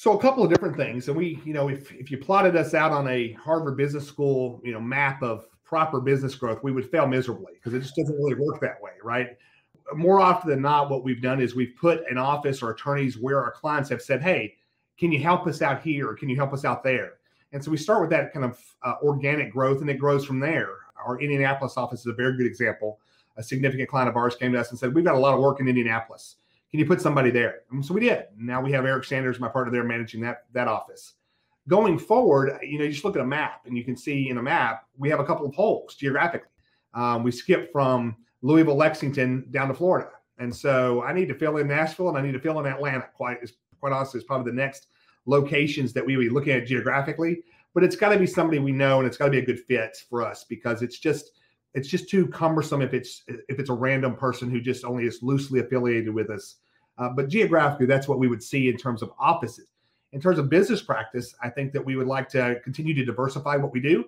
So 0.00 0.16
a 0.16 0.18
couple 0.18 0.42
of 0.42 0.48
different 0.48 0.78
things, 0.78 1.08
and 1.08 1.16
we, 1.18 1.42
you 1.44 1.52
know, 1.52 1.68
if 1.68 1.92
if 1.92 2.10
you 2.10 2.16
plotted 2.16 2.56
us 2.56 2.72
out 2.72 2.90
on 2.90 3.06
a 3.06 3.32
Harvard 3.32 3.76
Business 3.76 4.08
School, 4.08 4.58
you 4.64 4.72
know, 4.72 4.80
map 4.80 5.22
of 5.22 5.46
proper 5.62 6.00
business 6.00 6.34
growth, 6.34 6.62
we 6.62 6.72
would 6.72 6.90
fail 6.90 7.06
miserably 7.06 7.52
because 7.52 7.74
it 7.74 7.80
just 7.80 7.96
doesn't 7.96 8.16
really 8.16 8.34
work 8.34 8.62
that 8.62 8.80
way, 8.80 8.92
right? 9.04 9.36
More 9.92 10.18
often 10.18 10.48
than 10.48 10.62
not, 10.62 10.88
what 10.88 11.04
we've 11.04 11.20
done 11.20 11.38
is 11.38 11.54
we've 11.54 11.74
put 11.78 12.00
an 12.10 12.16
office 12.16 12.62
or 12.62 12.70
attorneys 12.70 13.18
where 13.18 13.44
our 13.44 13.50
clients 13.50 13.90
have 13.90 14.00
said, 14.00 14.22
"Hey, 14.22 14.54
can 14.96 15.12
you 15.12 15.18
help 15.18 15.46
us 15.46 15.60
out 15.60 15.82
here? 15.82 16.14
Can 16.14 16.30
you 16.30 16.36
help 16.36 16.54
us 16.54 16.64
out 16.64 16.82
there? 16.82 17.18
And 17.52 17.62
so 17.62 17.70
we 17.70 17.76
start 17.76 18.00
with 18.00 18.08
that 18.08 18.32
kind 18.32 18.46
of 18.46 18.58
uh, 18.82 18.94
organic 19.02 19.52
growth 19.52 19.82
and 19.82 19.90
it 19.90 19.98
grows 19.98 20.24
from 20.24 20.40
there. 20.40 20.76
Our 21.04 21.20
Indianapolis 21.20 21.76
office 21.76 22.00
is 22.00 22.06
a 22.06 22.14
very 22.14 22.38
good 22.38 22.46
example. 22.46 23.00
A 23.36 23.42
significant 23.42 23.90
client 23.90 24.08
of 24.08 24.16
ours 24.16 24.34
came 24.34 24.52
to 24.54 24.60
us 24.60 24.70
and 24.70 24.78
said, 24.78 24.94
We've 24.94 25.04
got 25.04 25.16
a 25.16 25.18
lot 25.18 25.34
of 25.34 25.40
work 25.40 25.60
in 25.60 25.68
Indianapolis. 25.68 26.36
Can 26.70 26.80
you 26.80 26.86
put 26.86 27.00
somebody 27.00 27.30
there? 27.30 27.60
And 27.70 27.84
so 27.84 27.94
we 27.94 28.00
did. 28.00 28.26
Now 28.36 28.60
we 28.60 28.70
have 28.72 28.84
Eric 28.84 29.04
Sanders, 29.04 29.40
my 29.40 29.48
partner 29.48 29.72
there, 29.72 29.84
managing 29.84 30.20
that, 30.22 30.44
that 30.52 30.68
office. 30.68 31.14
Going 31.68 31.98
forward, 31.98 32.58
you 32.62 32.78
know, 32.78 32.84
you 32.84 32.92
just 32.92 33.04
look 33.04 33.16
at 33.16 33.22
a 33.22 33.26
map 33.26 33.62
and 33.66 33.76
you 33.76 33.84
can 33.84 33.96
see 33.96 34.28
in 34.28 34.38
a 34.38 34.42
map, 34.42 34.86
we 34.96 35.08
have 35.10 35.20
a 35.20 35.24
couple 35.24 35.46
of 35.46 35.54
holes 35.54 35.94
geographically. 35.94 36.48
Um, 36.94 37.22
we 37.22 37.32
skip 37.32 37.70
from 37.72 38.16
Louisville, 38.42 38.76
Lexington 38.76 39.46
down 39.50 39.68
to 39.68 39.74
Florida. 39.74 40.10
And 40.38 40.54
so 40.54 41.02
I 41.02 41.12
need 41.12 41.28
to 41.28 41.34
fill 41.34 41.58
in 41.58 41.68
Nashville 41.68 42.08
and 42.08 42.16
I 42.16 42.22
need 42.22 42.32
to 42.32 42.40
fill 42.40 42.58
in 42.60 42.66
Atlanta 42.66 43.08
quite 43.14 43.38
as 43.42 43.52
quite 43.80 43.92
honestly, 43.92 44.18
is 44.18 44.24
probably 44.24 44.50
the 44.50 44.56
next 44.56 44.86
locations 45.26 45.92
that 45.94 46.04
we 46.04 46.16
would 46.16 46.24
be 46.24 46.30
looking 46.30 46.52
at 46.52 46.66
geographically. 46.66 47.42
But 47.74 47.84
it's 47.84 47.96
got 47.96 48.10
to 48.10 48.18
be 48.18 48.26
somebody 48.26 48.58
we 48.58 48.72
know, 48.72 48.98
and 48.98 49.06
it's 49.06 49.16
got 49.16 49.26
to 49.26 49.30
be 49.30 49.38
a 49.38 49.44
good 49.44 49.60
fit 49.60 50.04
for 50.08 50.22
us 50.22 50.44
because 50.44 50.82
it's 50.82 50.98
just 50.98 51.32
it's 51.74 51.88
just 51.88 52.08
too 52.08 52.26
cumbersome 52.26 52.82
if 52.82 52.94
it's 52.94 53.22
if 53.28 53.58
it's 53.58 53.70
a 53.70 53.74
random 53.74 54.16
person 54.16 54.50
who 54.50 54.60
just 54.60 54.84
only 54.84 55.04
is 55.06 55.22
loosely 55.22 55.60
affiliated 55.60 56.12
with 56.12 56.30
us. 56.30 56.56
Uh, 56.98 57.08
but 57.08 57.28
geographically, 57.28 57.86
that's 57.86 58.08
what 58.08 58.18
we 58.18 58.28
would 58.28 58.42
see 58.42 58.68
in 58.68 58.76
terms 58.76 59.02
of 59.02 59.12
offices. 59.18 59.66
In 60.12 60.20
terms 60.20 60.38
of 60.38 60.50
business 60.50 60.82
practice, 60.82 61.34
I 61.42 61.48
think 61.48 61.72
that 61.72 61.84
we 61.84 61.96
would 61.96 62.08
like 62.08 62.28
to 62.30 62.60
continue 62.64 62.94
to 62.94 63.04
diversify 63.04 63.56
what 63.56 63.72
we 63.72 63.80
do, 63.80 64.06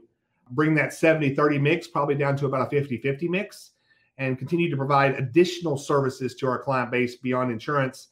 bring 0.51 0.75
that 0.75 0.93
70 0.93 1.35
30 1.35 1.59
mix 1.59 1.87
probably 1.87 2.17
down 2.17 2.37
to 2.37 2.47
about 2.47 2.67
a 2.67 2.71
50 2.71 2.99
50 2.99 3.29
mix, 3.29 3.71
and 4.19 4.39
continue 4.39 4.69
to 4.69 4.77
provide 4.77 5.15
additional 5.15 5.79
services 5.79 6.35
to 6.37 6.47
our 6.49 6.59
client 6.59 6.91
base 6.91 7.17
beyond 7.17 7.51
insurance 7.51 8.09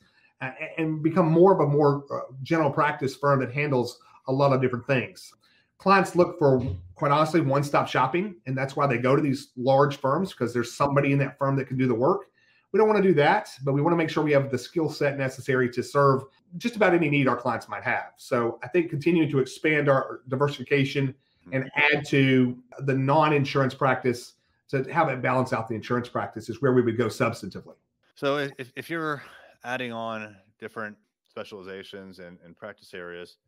and 0.79 1.03
become 1.03 1.27
more 1.27 1.53
of 1.53 1.61
a 1.61 1.67
more 1.67 2.05
uh, 2.11 2.33
general 2.43 2.71
practice 2.71 3.15
firm 3.15 3.41
that 3.41 3.53
handles 3.53 3.99
a 4.29 4.33
lot 4.33 4.53
of 4.53 4.61
different 4.61 4.87
things. 4.87 5.35
Clients 5.81 6.15
look 6.15 6.39
for, 6.39 6.63
quite 6.95 7.11
honestly, 7.11 7.41
one 7.41 7.65
stop 7.65 7.89
shopping. 7.89 8.37
And 8.47 8.57
that's 8.57 8.77
why 8.77 8.87
they 8.87 8.99
go 8.99 9.17
to 9.17 9.23
these 9.23 9.49
large 9.57 9.97
firms 9.97 10.31
because 10.31 10.53
there's 10.53 10.75
somebody 10.75 11.13
in 11.13 11.19
that 11.21 11.39
firm 11.39 11.57
that 11.57 11.67
can 11.67 11.79
do 11.79 11.89
the 11.89 11.95
work. 11.95 12.27
We 12.73 12.79
don't 12.79 12.87
want 12.87 13.03
to 13.03 13.09
do 13.09 13.15
that, 13.15 13.49
but 13.65 13.73
we 13.73 13.81
want 13.81 13.95
to 13.95 13.97
make 13.97 14.11
sure 14.11 14.23
we 14.23 14.33
have 14.33 14.51
the 14.51 14.59
skill 14.59 14.91
set 14.91 15.17
necessary 15.17 15.71
to 15.71 15.83
serve 15.83 16.23
just 16.59 16.77
about 16.77 16.95
any 16.95 17.09
need 17.09 17.27
our 17.27 17.37
clients 17.37 17.67
might 17.67 17.83
have. 17.83 18.13
So 18.19 18.61
I 18.63 18.69
think 18.69 18.91
continuing 18.91 19.31
to 19.31 19.39
expand 19.39 19.89
our 19.89 20.21
diversification 20.29 21.15
and 21.53 21.65
mm-hmm. 21.65 21.97
add 21.97 22.05
to 22.09 22.57
the 22.81 22.95
non 22.95 23.33
insurance 23.33 23.75
practice 23.75 24.35
to 24.69 24.85
have 24.93 25.09
it 25.09 25.23
balance 25.23 25.53
out 25.53 25.67
the 25.67 25.75
insurance 25.75 26.09
practice 26.09 26.49
is 26.49 26.61
where 26.61 26.73
we 26.73 26.83
would 26.83 26.97
go 26.97 27.07
substantively. 27.07 27.75
So 28.15 28.37
if, 28.37 28.71
if 28.77 28.91
you're 28.91 29.23
adding 29.65 29.93
on 29.93 30.37
different 30.59 30.97
specializations 31.29 32.19
and, 32.19 32.39
and 32.45 32.57
practice 32.57 32.93
areas, 32.93 33.39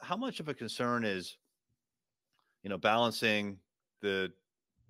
how 0.00 0.16
much 0.16 0.40
of 0.40 0.48
a 0.48 0.54
concern 0.54 1.04
is, 1.04 1.36
you 2.68 2.74
know, 2.74 2.78
balancing 2.78 3.56
the 4.02 4.30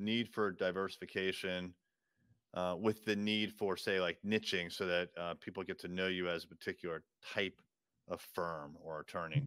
need 0.00 0.28
for 0.28 0.50
diversification 0.50 1.73
uh, 2.54 2.75
with 2.76 3.04
the 3.04 3.14
need 3.14 3.52
for, 3.52 3.76
say, 3.76 4.00
like 4.00 4.18
niching 4.26 4.73
so 4.73 4.85
that 4.85 5.11
uh, 5.16 5.35
people 5.40 5.62
get 5.62 5.78
to 5.78 5.87
know 5.87 6.08
you 6.08 6.28
as 6.28 6.42
a 6.42 6.49
particular 6.49 7.04
type 7.32 7.62
of 8.08 8.20
firm 8.35 8.76
or 8.82 8.99
attorney? 8.99 9.47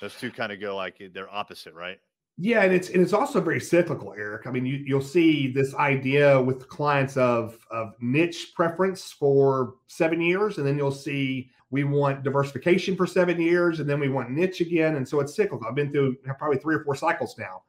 Those 0.00 0.14
two 0.14 0.30
kind 0.30 0.50
of 0.50 0.62
go 0.62 0.76
like 0.76 0.96
they're 1.12 1.30
opposite, 1.30 1.74
right? 1.74 1.98
Yeah, 2.38 2.62
and 2.62 2.72
it's 2.72 2.88
and 2.88 3.02
it's 3.02 3.12
also 3.12 3.38
very 3.38 3.60
cyclical, 3.60 4.14
Erik. 4.14 4.46
I 4.46 4.50
mean, 4.50 4.64
you, 4.64 4.82
you'll 4.86 5.02
see 5.02 5.52
this 5.52 5.74
idea 5.74 6.40
with 6.40 6.68
clients 6.68 7.18
of 7.18 7.58
of 7.70 7.92
niche 8.00 8.52
preference 8.54 9.12
for 9.12 9.74
seven 9.88 10.22
years, 10.22 10.56
and 10.56 10.66
then 10.66 10.78
you'll 10.78 10.90
see 10.90 11.50
we 11.70 11.84
want 11.84 12.22
diversification 12.22 12.96
for 12.96 13.06
seven 13.06 13.40
years, 13.40 13.80
and 13.80 13.88
then 13.88 14.00
we 14.00 14.08
want 14.08 14.30
niche 14.30 14.60
again, 14.60 14.96
and 14.96 15.06
so 15.06 15.20
it's 15.20 15.34
cyclical. 15.34 15.66
I've 15.68 15.74
been 15.74 15.92
through 15.92 16.16
probably 16.38 16.58
three 16.58 16.76
or 16.76 16.84
four 16.84 16.94
cycles 16.96 17.36
now. 17.38 17.62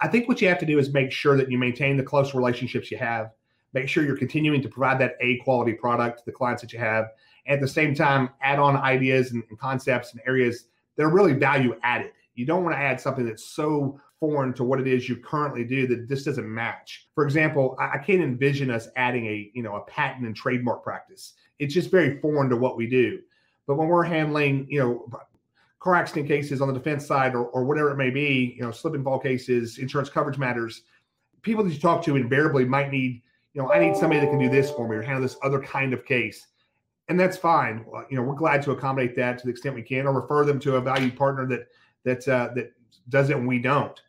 I 0.00 0.08
think 0.08 0.26
what 0.26 0.40
you 0.40 0.48
have 0.48 0.58
to 0.58 0.66
do 0.66 0.78
is 0.78 0.92
make 0.92 1.12
sure 1.12 1.36
that 1.36 1.50
you 1.50 1.58
maintain 1.58 1.96
the 1.96 2.02
close 2.02 2.34
relationships 2.34 2.90
you 2.90 2.98
have. 2.98 3.30
Make 3.72 3.88
sure 3.88 4.04
you're 4.04 4.16
continuing 4.16 4.62
to 4.62 4.68
provide 4.68 5.00
that 5.00 5.16
A 5.20 5.36
quality 5.38 5.74
product 5.74 6.18
to 6.20 6.24
the 6.26 6.32
clients 6.32 6.62
that 6.62 6.72
you 6.72 6.78
have. 6.78 7.10
and 7.46 7.54
At 7.54 7.60
the 7.60 7.68
same 7.68 7.94
time, 7.94 8.30
add 8.42 8.58
on 8.58 8.76
ideas 8.76 9.32
and, 9.32 9.42
and 9.48 9.58
concepts 9.58 10.12
and 10.12 10.20
areas 10.26 10.64
that 10.96 11.04
are 11.04 11.10
really 11.10 11.34
value 11.34 11.74
added. 11.82 12.12
You 12.34 12.46
don't 12.46 12.64
want 12.64 12.74
to 12.74 12.80
add 12.80 13.00
something 13.00 13.24
that's 13.24 13.44
so 13.44 14.00
foreign 14.18 14.54
to 14.54 14.64
what 14.64 14.80
it 14.80 14.86
is 14.86 15.08
you 15.08 15.16
currently 15.16 15.64
do 15.64 15.86
that 15.88 16.08
this 16.08 16.24
doesn't 16.24 16.46
match. 16.46 17.08
For 17.14 17.24
example, 17.24 17.76
I, 17.78 17.92
I 17.94 17.98
can't 17.98 18.22
envision 18.22 18.70
us 18.70 18.88
adding 18.96 19.26
a 19.26 19.50
you 19.52 19.62
know 19.62 19.76
a 19.76 19.84
patent 19.84 20.26
and 20.26 20.34
trademark 20.34 20.82
practice. 20.82 21.34
It's 21.58 21.74
just 21.74 21.90
very 21.90 22.20
foreign 22.20 22.48
to 22.50 22.56
what 22.56 22.76
we 22.76 22.86
do. 22.86 23.20
But 23.66 23.76
when 23.76 23.88
we're 23.88 24.04
handling 24.04 24.66
you 24.68 24.80
know 24.80 25.20
car 25.80 25.94
accident 25.94 26.28
cases 26.28 26.60
on 26.60 26.68
the 26.68 26.74
defense 26.74 27.06
side 27.06 27.34
or, 27.34 27.46
or 27.46 27.64
whatever 27.64 27.90
it 27.90 27.96
may 27.96 28.10
be, 28.10 28.54
you 28.56 28.62
know 28.62 28.70
slip 28.70 28.94
and 28.94 29.04
fall 29.04 29.18
cases, 29.18 29.78
insurance 29.78 30.08
coverage 30.08 30.38
matters, 30.38 30.82
people 31.42 31.64
that 31.64 31.72
you 31.72 31.80
talk 31.80 32.04
to 32.04 32.16
invariably 32.16 32.64
might 32.64 32.90
need 32.90 33.22
you 33.54 33.62
know 33.62 33.72
I 33.72 33.78
need 33.78 33.96
somebody 33.96 34.20
that 34.20 34.30
can 34.30 34.38
do 34.38 34.48
this 34.48 34.70
for 34.70 34.88
me 34.88 34.96
or 34.96 35.02
handle 35.02 35.22
this 35.22 35.36
other 35.42 35.60
kind 35.60 35.92
of 35.92 36.04
case 36.04 36.48
and 37.08 37.18
that's 37.18 37.36
fine. 37.36 37.84
You 38.10 38.16
know, 38.16 38.22
we're 38.22 38.36
glad 38.36 38.62
to 38.62 38.70
accommodate 38.70 39.16
that 39.16 39.38
to 39.38 39.44
the 39.44 39.50
extent 39.50 39.74
we 39.74 39.82
can, 39.82 40.06
or 40.06 40.12
refer 40.12 40.44
them 40.44 40.60
to 40.60 40.76
a 40.76 40.80
valued 40.80 41.16
partner 41.16 41.46
that 41.46 41.68
that 42.04 42.28
uh, 42.28 42.54
that 42.54 42.72
does 43.08 43.30
it 43.30 43.36
and 43.36 43.46
we 43.46 43.58
don't 43.58 44.00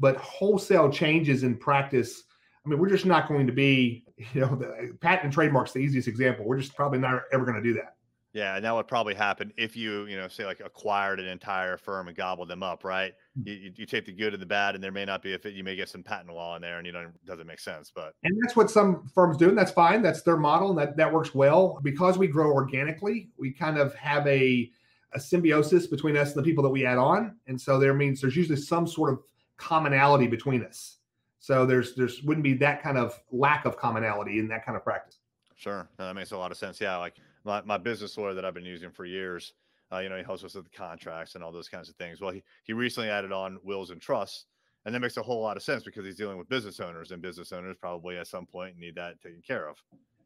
but 0.00 0.16
wholesale 0.16 0.90
changes 0.90 1.44
in 1.44 1.54
practice. 1.54 2.24
I 2.64 2.68
mean, 2.68 2.78
we're 2.78 2.88
just 2.88 3.06
not 3.06 3.28
going 3.28 3.46
to 3.46 3.52
be, 3.52 4.04
you 4.32 4.40
know, 4.40 4.56
the 4.56 4.96
patent 5.00 5.24
and 5.24 5.32
trademarks 5.32 5.72
the 5.72 5.78
easiest 5.78 6.08
example. 6.08 6.44
We're 6.44 6.58
just 6.58 6.74
probably 6.74 6.98
not 6.98 7.22
ever 7.32 7.44
going 7.44 7.62
to 7.62 7.62
do 7.62 7.74
that. 7.74 7.96
Yeah, 8.32 8.54
and 8.54 8.64
that 8.64 8.72
would 8.74 8.86
probably 8.86 9.14
happen 9.14 9.52
if 9.56 9.76
you, 9.76 10.06
you 10.06 10.16
know, 10.16 10.28
say 10.28 10.46
like 10.46 10.60
acquired 10.60 11.18
an 11.18 11.26
entire 11.26 11.76
firm 11.76 12.06
and 12.06 12.16
gobbled 12.16 12.48
them 12.48 12.62
up, 12.62 12.84
right? 12.84 13.12
Hmm. 13.36 13.48
You, 13.48 13.72
you, 13.74 13.86
take 13.86 14.06
the 14.06 14.12
good 14.12 14.34
and 14.34 14.40
the 14.40 14.46
bad, 14.46 14.76
and 14.76 14.84
there 14.84 14.92
may 14.92 15.04
not 15.04 15.20
be 15.20 15.34
a 15.34 15.38
fit. 15.38 15.54
You 15.54 15.64
may 15.64 15.74
get 15.74 15.88
some 15.88 16.04
patent 16.04 16.32
law 16.32 16.54
in 16.54 16.62
there, 16.62 16.78
and 16.78 16.86
you 16.86 16.92
know, 16.92 17.00
it 17.00 17.26
doesn't 17.26 17.46
make 17.46 17.58
sense. 17.58 17.90
But 17.92 18.14
and 18.22 18.32
that's 18.42 18.54
what 18.54 18.70
some 18.70 19.08
firms 19.12 19.36
do, 19.36 19.48
and 19.48 19.58
that's 19.58 19.72
fine. 19.72 20.00
That's 20.00 20.22
their 20.22 20.36
model, 20.36 20.70
and 20.70 20.78
that 20.78 20.96
that 20.96 21.12
works 21.12 21.34
well 21.34 21.80
because 21.82 22.18
we 22.18 22.28
grow 22.28 22.52
organically. 22.52 23.30
We 23.36 23.50
kind 23.52 23.78
of 23.78 23.94
have 23.94 24.26
a 24.28 24.70
a 25.12 25.18
symbiosis 25.18 25.88
between 25.88 26.16
us 26.16 26.28
and 26.28 26.36
the 26.36 26.48
people 26.48 26.62
that 26.62 26.70
we 26.70 26.86
add 26.86 26.98
on, 26.98 27.36
and 27.48 27.60
so 27.60 27.80
there 27.80 27.94
means 27.94 28.20
there's 28.20 28.36
usually 28.36 28.60
some 28.60 28.86
sort 28.86 29.12
of 29.12 29.20
commonality 29.56 30.28
between 30.28 30.64
us. 30.64 30.98
So 31.40 31.66
there's 31.66 31.96
there's 31.96 32.22
wouldn't 32.22 32.44
be 32.44 32.54
that 32.54 32.80
kind 32.80 32.96
of 32.96 33.18
lack 33.32 33.64
of 33.64 33.76
commonality 33.76 34.38
in 34.38 34.46
that 34.48 34.64
kind 34.64 34.76
of 34.76 34.84
practice. 34.84 35.18
Sure, 35.56 35.88
no, 35.98 36.06
that 36.06 36.14
makes 36.14 36.30
a 36.30 36.38
lot 36.38 36.52
of 36.52 36.56
sense. 36.56 36.80
Yeah, 36.80 36.96
like 36.96 37.16
my, 37.44 37.62
my 37.62 37.78
business 37.78 38.16
lawyer 38.16 38.34
that 38.34 38.44
I've 38.44 38.54
been 38.54 38.64
using 38.64 38.90
for 38.90 39.04
years, 39.04 39.54
uh, 39.92 39.98
you 39.98 40.08
know, 40.08 40.16
he 40.16 40.22
helps 40.22 40.44
us 40.44 40.54
with 40.54 40.64
the 40.64 40.76
contracts 40.76 41.34
and 41.34 41.42
all 41.42 41.52
those 41.52 41.68
kinds 41.68 41.88
of 41.88 41.96
things. 41.96 42.20
Well, 42.20 42.30
he 42.30 42.42
he 42.64 42.72
recently 42.72 43.10
added 43.10 43.32
on 43.32 43.58
wills 43.62 43.90
and 43.90 44.00
trusts, 44.00 44.46
and 44.84 44.94
that 44.94 45.00
makes 45.00 45.16
a 45.16 45.22
whole 45.22 45.42
lot 45.42 45.56
of 45.56 45.62
sense 45.62 45.82
because 45.82 46.04
he's 46.04 46.16
dealing 46.16 46.38
with 46.38 46.48
business 46.48 46.80
owners, 46.80 47.10
and 47.10 47.20
business 47.20 47.52
owners 47.52 47.76
probably 47.80 48.16
at 48.16 48.26
some 48.26 48.46
point 48.46 48.78
need 48.78 48.94
that 48.94 49.20
taken 49.20 49.42
care 49.46 49.68
of. 49.68 49.82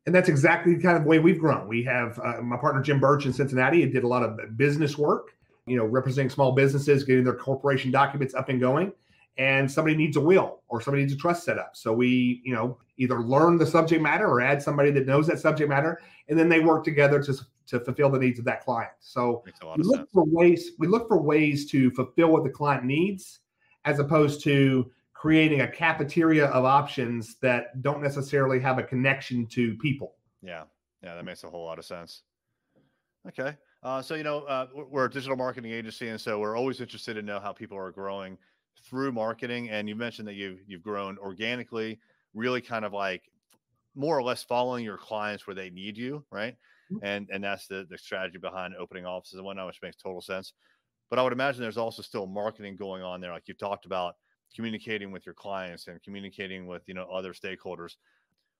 And 0.07 0.15
that's 0.15 0.29
exactly 0.29 0.75
the 0.75 0.83
kind 0.83 0.99
of 0.99 1.05
way 1.05 1.19
we've 1.19 1.39
grown. 1.39 1.67
We 1.67 1.83
have 1.85 2.19
uh, 2.19 2.43
my 2.43 2.59
partner 2.59 2.83
Jim 2.83 3.01
Birch 3.01 3.25
in 3.25 3.33
Cincinnati. 3.33 3.87
Did 3.87 4.05
a 4.05 4.09
lot 4.09 4.23
of 4.23 4.39
business 4.59 4.99
work, 4.99 5.35
you 5.67 5.77
know, 5.77 5.85
representing 5.85 6.29
small 6.29 6.53
businesses, 6.53 7.05
getting 7.05 7.25
their 7.25 7.35
corporation 7.35 7.91
documents 7.91 8.35
up 8.35 8.51
and 8.51 8.61
going 8.61 8.93
and 9.37 9.71
somebody 9.71 9.97
needs 9.97 10.17
a 10.17 10.21
will 10.21 10.61
or 10.69 10.81
somebody 10.81 11.03
needs 11.03 11.13
a 11.13 11.17
trust 11.17 11.45
set 11.45 11.59
up. 11.59 11.73
So 11.75 11.93
we, 11.93 12.41
you 12.45 12.55
know, 12.55 12.79
either 12.97 13.21
learn 13.21 13.59
the 13.59 13.67
subject 13.67 14.01
matter 14.01 14.27
or 14.27 14.41
add 14.41 14.63
somebody 14.63 14.91
that 14.93 15.07
knows 15.07 15.27
that 15.27 15.41
subject 15.41 15.69
matter, 15.69 16.01
and 16.29 16.39
then 16.39 16.49
they 16.49 16.61
work 16.61 16.85
together 16.85 17.23
to 17.23 17.35
to 17.67 17.81
fulfill 17.81 18.11
the 18.11 18.19
needs 18.19 18.39
of 18.39 18.45
that 18.45 18.63
client. 18.63 18.93
So 19.01 19.43
we 19.77 19.83
look 19.83 19.97
sense. 19.97 20.09
for 20.13 20.25
ways 20.25 20.73
we 20.79 20.87
look 20.87 21.09
for 21.09 21.21
ways 21.21 21.69
to 21.71 21.91
fulfill 21.93 22.29
what 22.29 22.45
the 22.45 22.51
client 22.51 22.85
needs, 22.85 23.41
as 23.85 23.99
opposed 23.99 24.43
to 24.45 24.91
creating 25.15 25.63
a 25.63 25.69
cafeteria 25.69 26.47
of 26.47 26.65
options 26.65 27.37
that 27.37 27.81
don't 27.83 28.03
necessarily 28.03 28.61
have 28.61 28.79
a 28.79 28.83
connection 28.83 29.47
to 29.47 29.75
people. 29.77 30.17
Yeah, 30.43 30.65
yeah, 31.03 31.15
that 31.15 31.25
makes 31.25 31.43
a 31.45 31.51
whole 31.51 31.65
lot 31.65 31.79
of 31.79 31.85
sense. 31.85 32.23
Okay. 33.27 33.57
Uh, 33.83 34.01
so 34.01 34.15
you 34.15 34.23
know 34.23 34.41
uh, 34.43 34.67
we're 34.75 35.07
a 35.07 35.11
digital 35.11 35.37
marketing 35.37 35.73
agency, 35.73 36.09
and 36.09 36.21
so 36.21 36.39
we're 36.39 36.57
always 36.57 36.81
interested 36.81 37.15
to 37.15 37.23
know 37.23 37.41
how 37.41 37.53
people 37.53 37.77
are 37.77 37.91
growing 37.91 38.39
through 38.83 39.13
marketing 39.13 39.71
and 39.71 39.89
you 39.89 39.95
mentioned 39.95 40.29
that 40.29 40.35
you've 40.35 40.59
you've 40.67 40.83
grown 40.83 41.19
organically 41.19 41.99
really 42.35 42.61
kind 42.61 42.85
of 42.85 42.93
like 42.93 43.23
more 43.95 44.19
or 44.19 44.23
less 44.23 44.43
following 44.43 44.85
your 44.85 44.99
clients 44.99 45.47
where 45.47 45.55
they 45.55 45.71
need 45.71 45.97
you 45.97 46.25
right? 46.31 46.57
Mm-hmm. 46.93 47.05
and 47.05 47.29
and 47.33 47.45
that's 47.45 47.67
the 47.67 47.87
the 47.89 47.97
strategy 47.97 48.39
behind 48.39 48.75
opening 48.79 49.07
offices 49.07 49.35
and 49.35 49.45
whatnot 49.45 49.67
which 49.67 49.81
makes 49.83 49.97
total 49.97 50.21
sense. 50.21 50.53
But 51.11 51.19
i 51.19 51.23
would 51.23 51.33
imagine 51.33 51.63
there's 51.63 51.79
also 51.79 52.03
still 52.03 52.27
marketing 52.27 52.77
going 52.77 53.03
on 53.03 53.21
there 53.21 53.33
like 53.33 53.45
you've 53.47 53.59
talked 53.59 53.87
about 53.87 54.17
communicating 54.55 55.11
with 55.11 55.27
your 55.27 55.35
clients 55.35 55.89
and 55.89 56.03
communicating 56.03 56.67
with 56.67 56.83
you 56.87 56.95
know 56.95 57.05
other 57.05 57.33
stakeholders. 57.33 57.97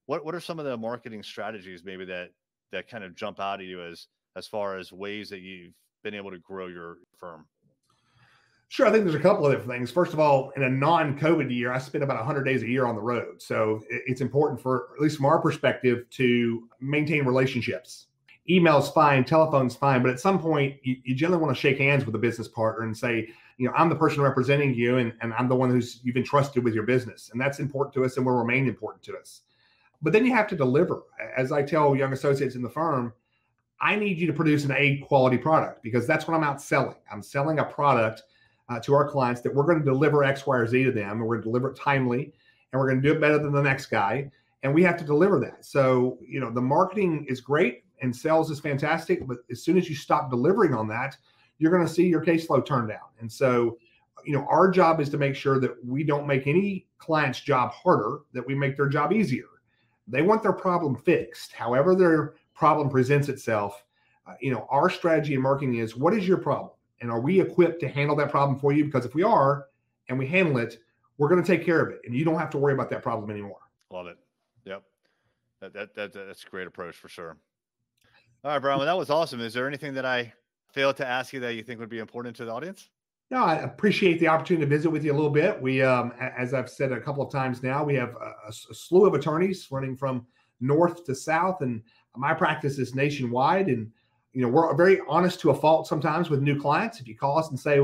What 0.07 0.25
what 0.25 0.35
are 0.35 0.41
some 0.41 0.59
of 0.59 0.65
the 0.65 0.77
marketing 0.77 1.23
strategies 1.23 1.85
maybe 1.85 2.05
that 2.07 2.31
that 2.73 2.89
kind 2.89 3.05
of 3.05 3.15
jump 3.15 3.41
out 3.41 3.61
at 3.61 3.67
you 3.67 3.83
as 3.83 4.09
as 4.37 4.47
far 4.47 4.77
as 4.77 4.93
ways 4.93 5.29
that 5.31 5.41
you've 5.41 5.75
been 6.03 6.15
able 6.15 6.31
to 6.31 6.39
grow 6.39 6.67
your 6.67 6.99
firm 7.19 7.47
Sure, 8.75 8.89
I 8.89 8.91
think 8.91 9.05
there's 9.05 9.15
a 9.15 9.21
couple 9.21 9.47
of 9.47 9.53
different 9.53 9.71
things. 9.71 9.93
First 9.93 10.15
of 10.15 10.19
all, 10.19 10.51
in 10.57 10.65
a 10.65 10.69
non-COVID 10.69 11.49
year, 11.49 11.73
I 11.73 11.79
spend 11.79 12.03
about 12.03 12.17
100 12.17 12.43
days 12.43 12.65
a 12.65 12.67
year 12.67 12.87
on 12.87 12.97
the 12.97 13.01
road, 13.01 13.41
so 13.41 13.81
it's 13.89 14.21
important 14.21 14.61
for 14.61 14.89
at 14.97 15.01
least 15.01 15.17
from 15.17 15.27
our 15.27 15.41
perspective 15.41 16.11
to 16.11 16.69
maintain 16.81 17.25
relationships. 17.25 18.07
Email's 18.51 18.91
fine, 18.91 19.23
telephone's 19.23 19.77
fine, 19.77 20.03
but 20.03 20.11
at 20.11 20.19
some 20.19 20.41
point, 20.41 20.75
you, 20.83 20.97
you 21.05 21.15
generally 21.15 21.41
want 21.41 21.55
to 21.55 21.61
shake 21.61 21.79
hands 21.79 22.05
with 22.05 22.17
a 22.17 22.19
business 22.19 22.49
partner 22.49 22.83
and 22.83 22.97
say, 22.97 23.29
you 23.59 23.69
know, 23.69 23.73
I'm 23.77 23.89
the 23.89 23.95
person 23.95 24.23
representing 24.23 24.75
you, 24.75 24.99
and, 24.99 25.13
and 25.21 25.33
I'm 25.35 25.49
the 25.49 25.55
one 25.55 25.71
who's 25.71 26.01
you've 26.03 26.17
entrusted 26.17 26.65
with 26.65 26.75
your 26.75 26.83
business, 26.83 27.31
and 27.31 27.41
that's 27.41 27.61
important 27.61 27.95
to 27.95 28.05
us, 28.05 28.17
and 28.17 28.27
will 28.27 28.33
remain 28.33 28.67
important 28.67 29.05
to 29.05 29.17
us. 29.17 29.43
But 30.03 30.13
then 30.13 30.27
you 30.27 30.33
have 30.33 30.49
to 30.49 30.57
deliver. 30.57 31.05
As 31.37 31.53
I 31.53 31.63
tell 31.63 31.95
young 31.95 32.13
associates 32.13 32.57
in 32.57 32.63
the 32.63 32.69
firm, 32.69 33.13
I 33.81 33.95
need 33.95 34.19
you 34.19 34.27
to 34.27 34.33
produce 34.33 34.65
an 34.65 34.73
A 34.77 34.97
quality 35.07 35.39
product 35.39 35.81
because 35.85 36.09
that's 36.09 36.27
what 36.27 36.35
I'm 36.37 36.43
out 36.43 36.61
selling. 36.61 36.97
I'm 37.09 37.23
selling 37.23 37.61
a 37.61 37.65
product 37.65 38.25
uh, 38.69 38.81
to 38.81 38.95
our 38.95 39.09
clients 39.09 39.41
that 39.43 39.55
we're 39.55 39.65
going 39.65 39.79
to 39.79 39.85
deliver 39.85 40.25
X, 40.25 40.47
Y, 40.47 40.57
or 40.57 40.67
Z 40.67 40.85
to 40.85 40.93
them, 40.93 41.13
and 41.13 41.21
we're 41.21 41.37
going 41.37 41.43
to 41.43 41.49
deliver 41.49 41.71
it 41.71 41.77
timely, 41.77 42.33
and 42.73 42.81
we're 42.81 42.89
going 42.89 43.01
to 43.01 43.09
do 43.09 43.15
it 43.15 43.21
better 43.21 43.39
than 43.39 43.53
the 43.53 43.63
next 43.63 43.87
guy, 43.87 44.31
and 44.63 44.75
we 44.75 44.83
have 44.83 44.97
to 44.97 45.05
deliver 45.05 45.39
that. 45.41 45.65
So, 45.65 46.19
you 46.27 46.41
know, 46.41 46.51
the 46.51 46.61
marketing 46.61 47.27
is 47.29 47.41
great 47.41 47.85
and 48.01 48.15
sales 48.15 48.51
is 48.51 48.61
fantastic, 48.61 49.27
but 49.27 49.39
as 49.51 49.63
soon 49.63 49.79
as 49.79 49.89
you 49.89 49.95
stop 49.95 50.31
delivering 50.31 50.75
on 50.75 50.89
that, 50.89 51.17
you're 51.59 51.71
going 51.71 51.87
to 51.87 51.93
see 51.93 52.07
your 52.07 52.21
case 52.21 52.47
flow 52.47 52.61
turn 52.61 52.89
down. 52.89 53.09
And 53.21 53.31
so, 53.31 53.79
you 54.25 54.33
know, 54.33 54.47
our 54.49 54.71
job 54.71 55.01
is 55.01 55.09
to 55.11 55.19
make 55.19 55.37
sure 55.37 55.61
that 55.61 55.73
we 55.85 56.03
don't 56.03 56.27
make 56.27 56.47
any 56.47 56.87
client's 56.99 57.41
job 57.41 57.71
harder, 57.71 58.21
that 58.33 58.47
we 58.47 58.55
make 58.55 58.77
their 58.77 58.89
job 58.89 59.13
easier. 59.13 59.45
They 60.09 60.23
want 60.23 60.43
their 60.43 60.53
problem 60.53 60.97
fixed. 60.97 61.53
However, 61.53 61.95
their 61.95 62.35
problem 62.55 62.89
presents 62.89 63.29
itself, 63.29 63.85
uh, 64.27 64.35
you 64.41 64.53
know, 64.53 64.67
our 64.71 64.89
strategy 64.89 65.35
in 65.35 65.43
marketing 65.43 65.77
is 65.77 65.97
what 65.97 66.15
is 66.15 66.27
your 66.27 66.39
problem? 66.39 66.71
And 67.01 67.11
are 67.11 67.21
we 67.21 67.41
equipped 67.41 67.81
to 67.81 67.89
handle 67.89 68.17
that 68.17 68.31
problem 68.31 68.59
for 68.59 68.73
you? 68.73 68.85
Because 68.85 69.05
if 69.05 69.15
we 69.15 69.23
are 69.23 69.67
and 70.09 70.19
we 70.19 70.27
handle 70.27 70.59
it, 70.59 70.79
we're 71.19 71.29
going 71.29 71.43
to 71.43 71.47
take 71.47 71.65
care 71.65 71.81
of 71.81 71.91
it. 71.91 72.01
And 72.05 72.15
you 72.15 72.25
don't 72.25 72.39
have 72.39 72.51
to 72.51 72.59
worry 72.59 72.75
about 72.75 72.91
that 72.91 73.03
problem 73.03 73.31
anymore. 73.31 73.59
Love 73.91 74.07
it. 74.07 74.17
Yep. 74.65 74.83
That, 75.61 75.73
that, 75.73 75.95
that 75.95 76.13
that's 76.13 76.45
a 76.45 76.51
great 76.51 76.67
approach 76.67 76.97
for 76.97 77.09
sure. 77.09 77.37
All 78.43 78.51
right, 78.51 78.59
Brian. 78.59 78.79
Well, 78.79 78.87
that 78.87 78.97
was 78.97 79.11
awesome. 79.11 79.41
Is 79.41 79.55
there 79.55 79.67
anything 79.67 79.95
that 79.95 80.05
I 80.05 80.33
failed 80.73 80.97
to 80.97 81.07
ask 81.07 81.33
you 81.33 81.41
that 81.41 81.55
you 81.55 81.63
think 81.63 81.81
would 81.81 81.89
be 81.89 82.01
important 82.01 82.37
to 82.37 82.45
the 82.45 82.53
audience? 82.53 82.91
No, 83.31 83.43
I 83.43 83.55
appreciate 83.57 84.21
the 84.21 84.29
opportunity 84.29 84.67
to 84.67 84.71
visit 84.71 84.91
with 84.91 85.05
you 85.05 85.13
a 85.13 85.17
little 85.17 85.31
bit. 85.31 85.61
We, 85.61 85.83
um, 85.83 86.13
as 86.19 86.53
I've 86.53 86.69
said 86.69 86.93
a 86.93 87.01
couple 87.01 87.25
of 87.25 87.33
times 87.33 87.63
now, 87.63 87.83
we 87.83 87.95
have 87.95 88.15
a, 88.17 88.35
a 88.49 88.53
slew 88.53 89.07
of 89.07 89.15
attorneys 89.15 89.67
running 89.71 89.97
from 89.97 90.27
north 90.61 91.05
to 91.05 91.15
south, 91.15 91.63
and 91.63 91.83
my 92.17 92.35
practice 92.35 92.79
is 92.79 92.95
nationwide. 92.95 93.69
And 93.69 93.91
you 94.35 94.43
know, 94.43 94.49
we're 94.49 94.75
very 94.75 95.01
honest 95.09 95.41
to 95.41 95.51
a 95.51 95.55
fault 95.55 95.87
sometimes 95.87 96.29
with 96.29 96.43
new 96.43 96.61
clients. 96.61 97.01
If 97.01 97.07
you 97.09 97.17
call 97.17 97.39
us 97.39 97.51
and 97.51 97.59
say, 97.59 97.77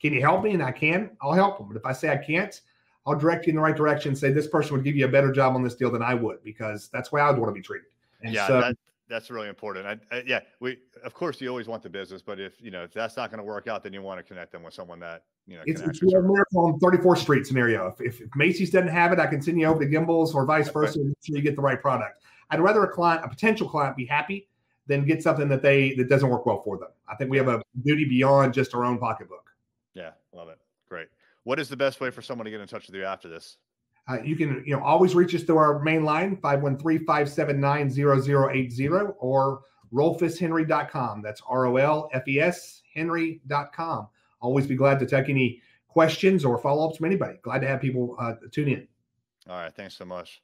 "Can 0.00 0.12
you 0.12 0.20
help 0.20 0.42
me?" 0.42 0.52
and 0.52 0.62
I 0.62 0.72
can, 0.72 1.16
I'll 1.22 1.32
help 1.32 1.58
them. 1.58 1.68
But 1.68 1.76
if 1.76 1.86
I 1.86 1.92
say 1.92 2.10
I 2.10 2.16
can't, 2.16 2.60
I'll 3.06 3.16
direct 3.16 3.46
you 3.46 3.52
in 3.52 3.56
the 3.56 3.62
right 3.62 3.76
direction. 3.76 4.14
Say 4.16 4.32
this 4.32 4.48
person 4.48 4.74
would 4.74 4.84
give 4.84 4.96
you 4.96 5.04
a 5.04 5.08
better 5.08 5.32
job 5.32 5.54
on 5.54 5.62
this 5.62 5.76
deal 5.76 5.90
than 5.90 6.02
I 6.02 6.14
would 6.14 6.42
because 6.42 6.88
that's 6.88 7.12
why 7.12 7.20
I 7.20 7.30
would 7.30 7.38
want 7.38 7.50
to 7.50 7.54
be 7.54 7.62
treated. 7.62 7.86
And 8.20 8.34
yeah, 8.34 8.46
so, 8.46 8.60
that, 8.60 8.76
that's 9.08 9.30
really 9.30 9.48
important. 9.48 9.86
I, 9.86 10.16
I, 10.16 10.22
yeah, 10.26 10.40
we 10.58 10.78
of 11.04 11.14
course 11.14 11.40
you 11.40 11.48
always 11.48 11.68
want 11.68 11.84
the 11.84 11.90
business, 11.90 12.20
but 12.20 12.40
if 12.40 12.60
you 12.60 12.72
know 12.72 12.82
if 12.82 12.92
that's 12.92 13.16
not 13.16 13.30
going 13.30 13.38
to 13.38 13.44
work 13.44 13.68
out, 13.68 13.84
then 13.84 13.92
you 13.92 14.02
want 14.02 14.18
to 14.18 14.24
connect 14.24 14.50
them 14.50 14.64
with 14.64 14.74
someone 14.74 14.98
that 15.00 15.22
you 15.46 15.56
know. 15.56 15.62
It's, 15.66 15.80
it's 15.82 16.02
a 16.02 16.16
on 16.16 16.80
34th 16.80 17.18
Street 17.18 17.46
scenario. 17.46 17.94
If, 17.98 18.20
if, 18.20 18.28
Macy's 18.34 18.70
doesn't 18.70 18.88
have 18.88 19.12
it, 19.12 19.20
I 19.20 19.26
can 19.26 19.40
send 19.40 19.60
you 19.60 19.66
over 19.66 19.84
to 19.84 19.90
Gimbels 19.90 20.34
or 20.34 20.44
vice 20.44 20.68
versa, 20.68 20.98
right. 21.00 21.14
so 21.20 21.36
you 21.36 21.42
get 21.42 21.54
the 21.54 21.62
right 21.62 21.80
product. 21.80 22.22
I'd 22.50 22.60
rather 22.60 22.82
a 22.82 22.88
client, 22.88 23.24
a 23.24 23.28
potential 23.28 23.68
client, 23.68 23.96
be 23.96 24.04
happy 24.04 24.48
than 24.86 25.04
get 25.04 25.22
something 25.22 25.48
that 25.48 25.62
they 25.62 25.94
that 25.94 26.08
doesn't 26.08 26.28
work 26.28 26.46
well 26.46 26.62
for 26.62 26.78
them. 26.78 26.90
I 27.08 27.16
think 27.16 27.30
we 27.30 27.38
have 27.38 27.48
a 27.48 27.62
duty 27.84 28.04
beyond 28.04 28.54
just 28.54 28.74
our 28.74 28.84
own 28.84 28.98
pocketbook. 28.98 29.50
Yeah, 29.94 30.10
love 30.32 30.48
it. 30.48 30.58
Great. 30.88 31.08
What 31.44 31.58
is 31.58 31.68
the 31.68 31.76
best 31.76 32.00
way 32.00 32.10
for 32.10 32.22
someone 32.22 32.44
to 32.44 32.50
get 32.50 32.60
in 32.60 32.68
touch 32.68 32.86
with 32.86 32.96
you 32.96 33.04
after 33.04 33.28
this? 33.28 33.56
Uh, 34.08 34.20
you 34.22 34.36
can, 34.36 34.62
you 34.66 34.74
know, 34.74 34.82
always 34.82 35.14
reach 35.14 35.32
us 35.34 35.44
through 35.44 35.58
our 35.58 35.78
main 35.80 36.04
line, 36.04 36.36
513-579-0080 36.38 39.14
or 39.18 39.60
rolfeshenry.com. 39.92 41.22
That's 41.22 41.42
R-O-L-F-E-S 41.48 42.82
Henry.com. 42.94 44.08
Always 44.40 44.66
be 44.66 44.74
glad 44.74 44.98
to 44.98 45.06
take 45.06 45.28
any 45.28 45.62
questions 45.88 46.44
or 46.44 46.58
follow-ups 46.58 46.96
from 46.96 47.06
anybody. 47.06 47.38
Glad 47.42 47.60
to 47.60 47.68
have 47.68 47.80
people 47.80 48.16
uh, 48.18 48.34
tune 48.50 48.66
in. 48.68 48.88
All 49.48 49.56
right. 49.56 49.72
Thanks 49.74 49.96
so 49.96 50.04
much. 50.04 50.42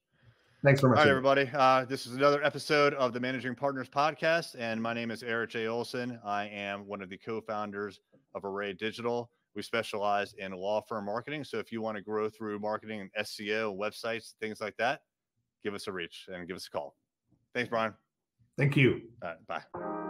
Thanks 0.64 0.80
very 0.80 0.90
much. 0.90 0.98
All 0.98 1.04
right, 1.04 1.10
everybody. 1.10 1.48
Uh, 1.54 1.84
this 1.84 2.06
is 2.06 2.14
another 2.14 2.42
episode 2.42 2.92
of 2.94 3.12
the 3.12 3.20
Managing 3.20 3.54
Partners 3.54 3.88
podcast, 3.88 4.56
and 4.58 4.82
my 4.82 4.92
name 4.92 5.12
is 5.12 5.22
Erik 5.22 5.50
J. 5.50 5.68
Olson. 5.68 6.18
I 6.24 6.48
am 6.48 6.84
one 6.86 7.00
of 7.00 7.08
the 7.08 7.16
co-founders 7.16 8.00
of 8.34 8.44
Array 8.44 8.72
Digital. 8.72 9.30
We 9.54 9.62
specialize 9.62 10.34
in 10.34 10.50
law 10.52 10.80
firm 10.80 11.04
marketing. 11.04 11.44
So 11.44 11.58
if 11.58 11.70
you 11.70 11.80
want 11.80 11.96
to 11.96 12.02
grow 12.02 12.28
through 12.28 12.58
marketing 12.58 13.00
and 13.00 13.10
SEO, 13.24 13.78
websites, 13.78 14.34
things 14.40 14.60
like 14.60 14.76
that, 14.78 15.02
give 15.62 15.74
us 15.74 15.86
a 15.86 15.92
reach 15.92 16.26
and 16.32 16.46
give 16.48 16.56
us 16.56 16.66
a 16.66 16.70
call. 16.70 16.96
Thanks, 17.54 17.70
Brian. 17.70 17.94
Thank 18.56 18.76
you. 18.76 19.02
All 19.22 19.30
right, 19.30 19.46
bye. 19.46 20.07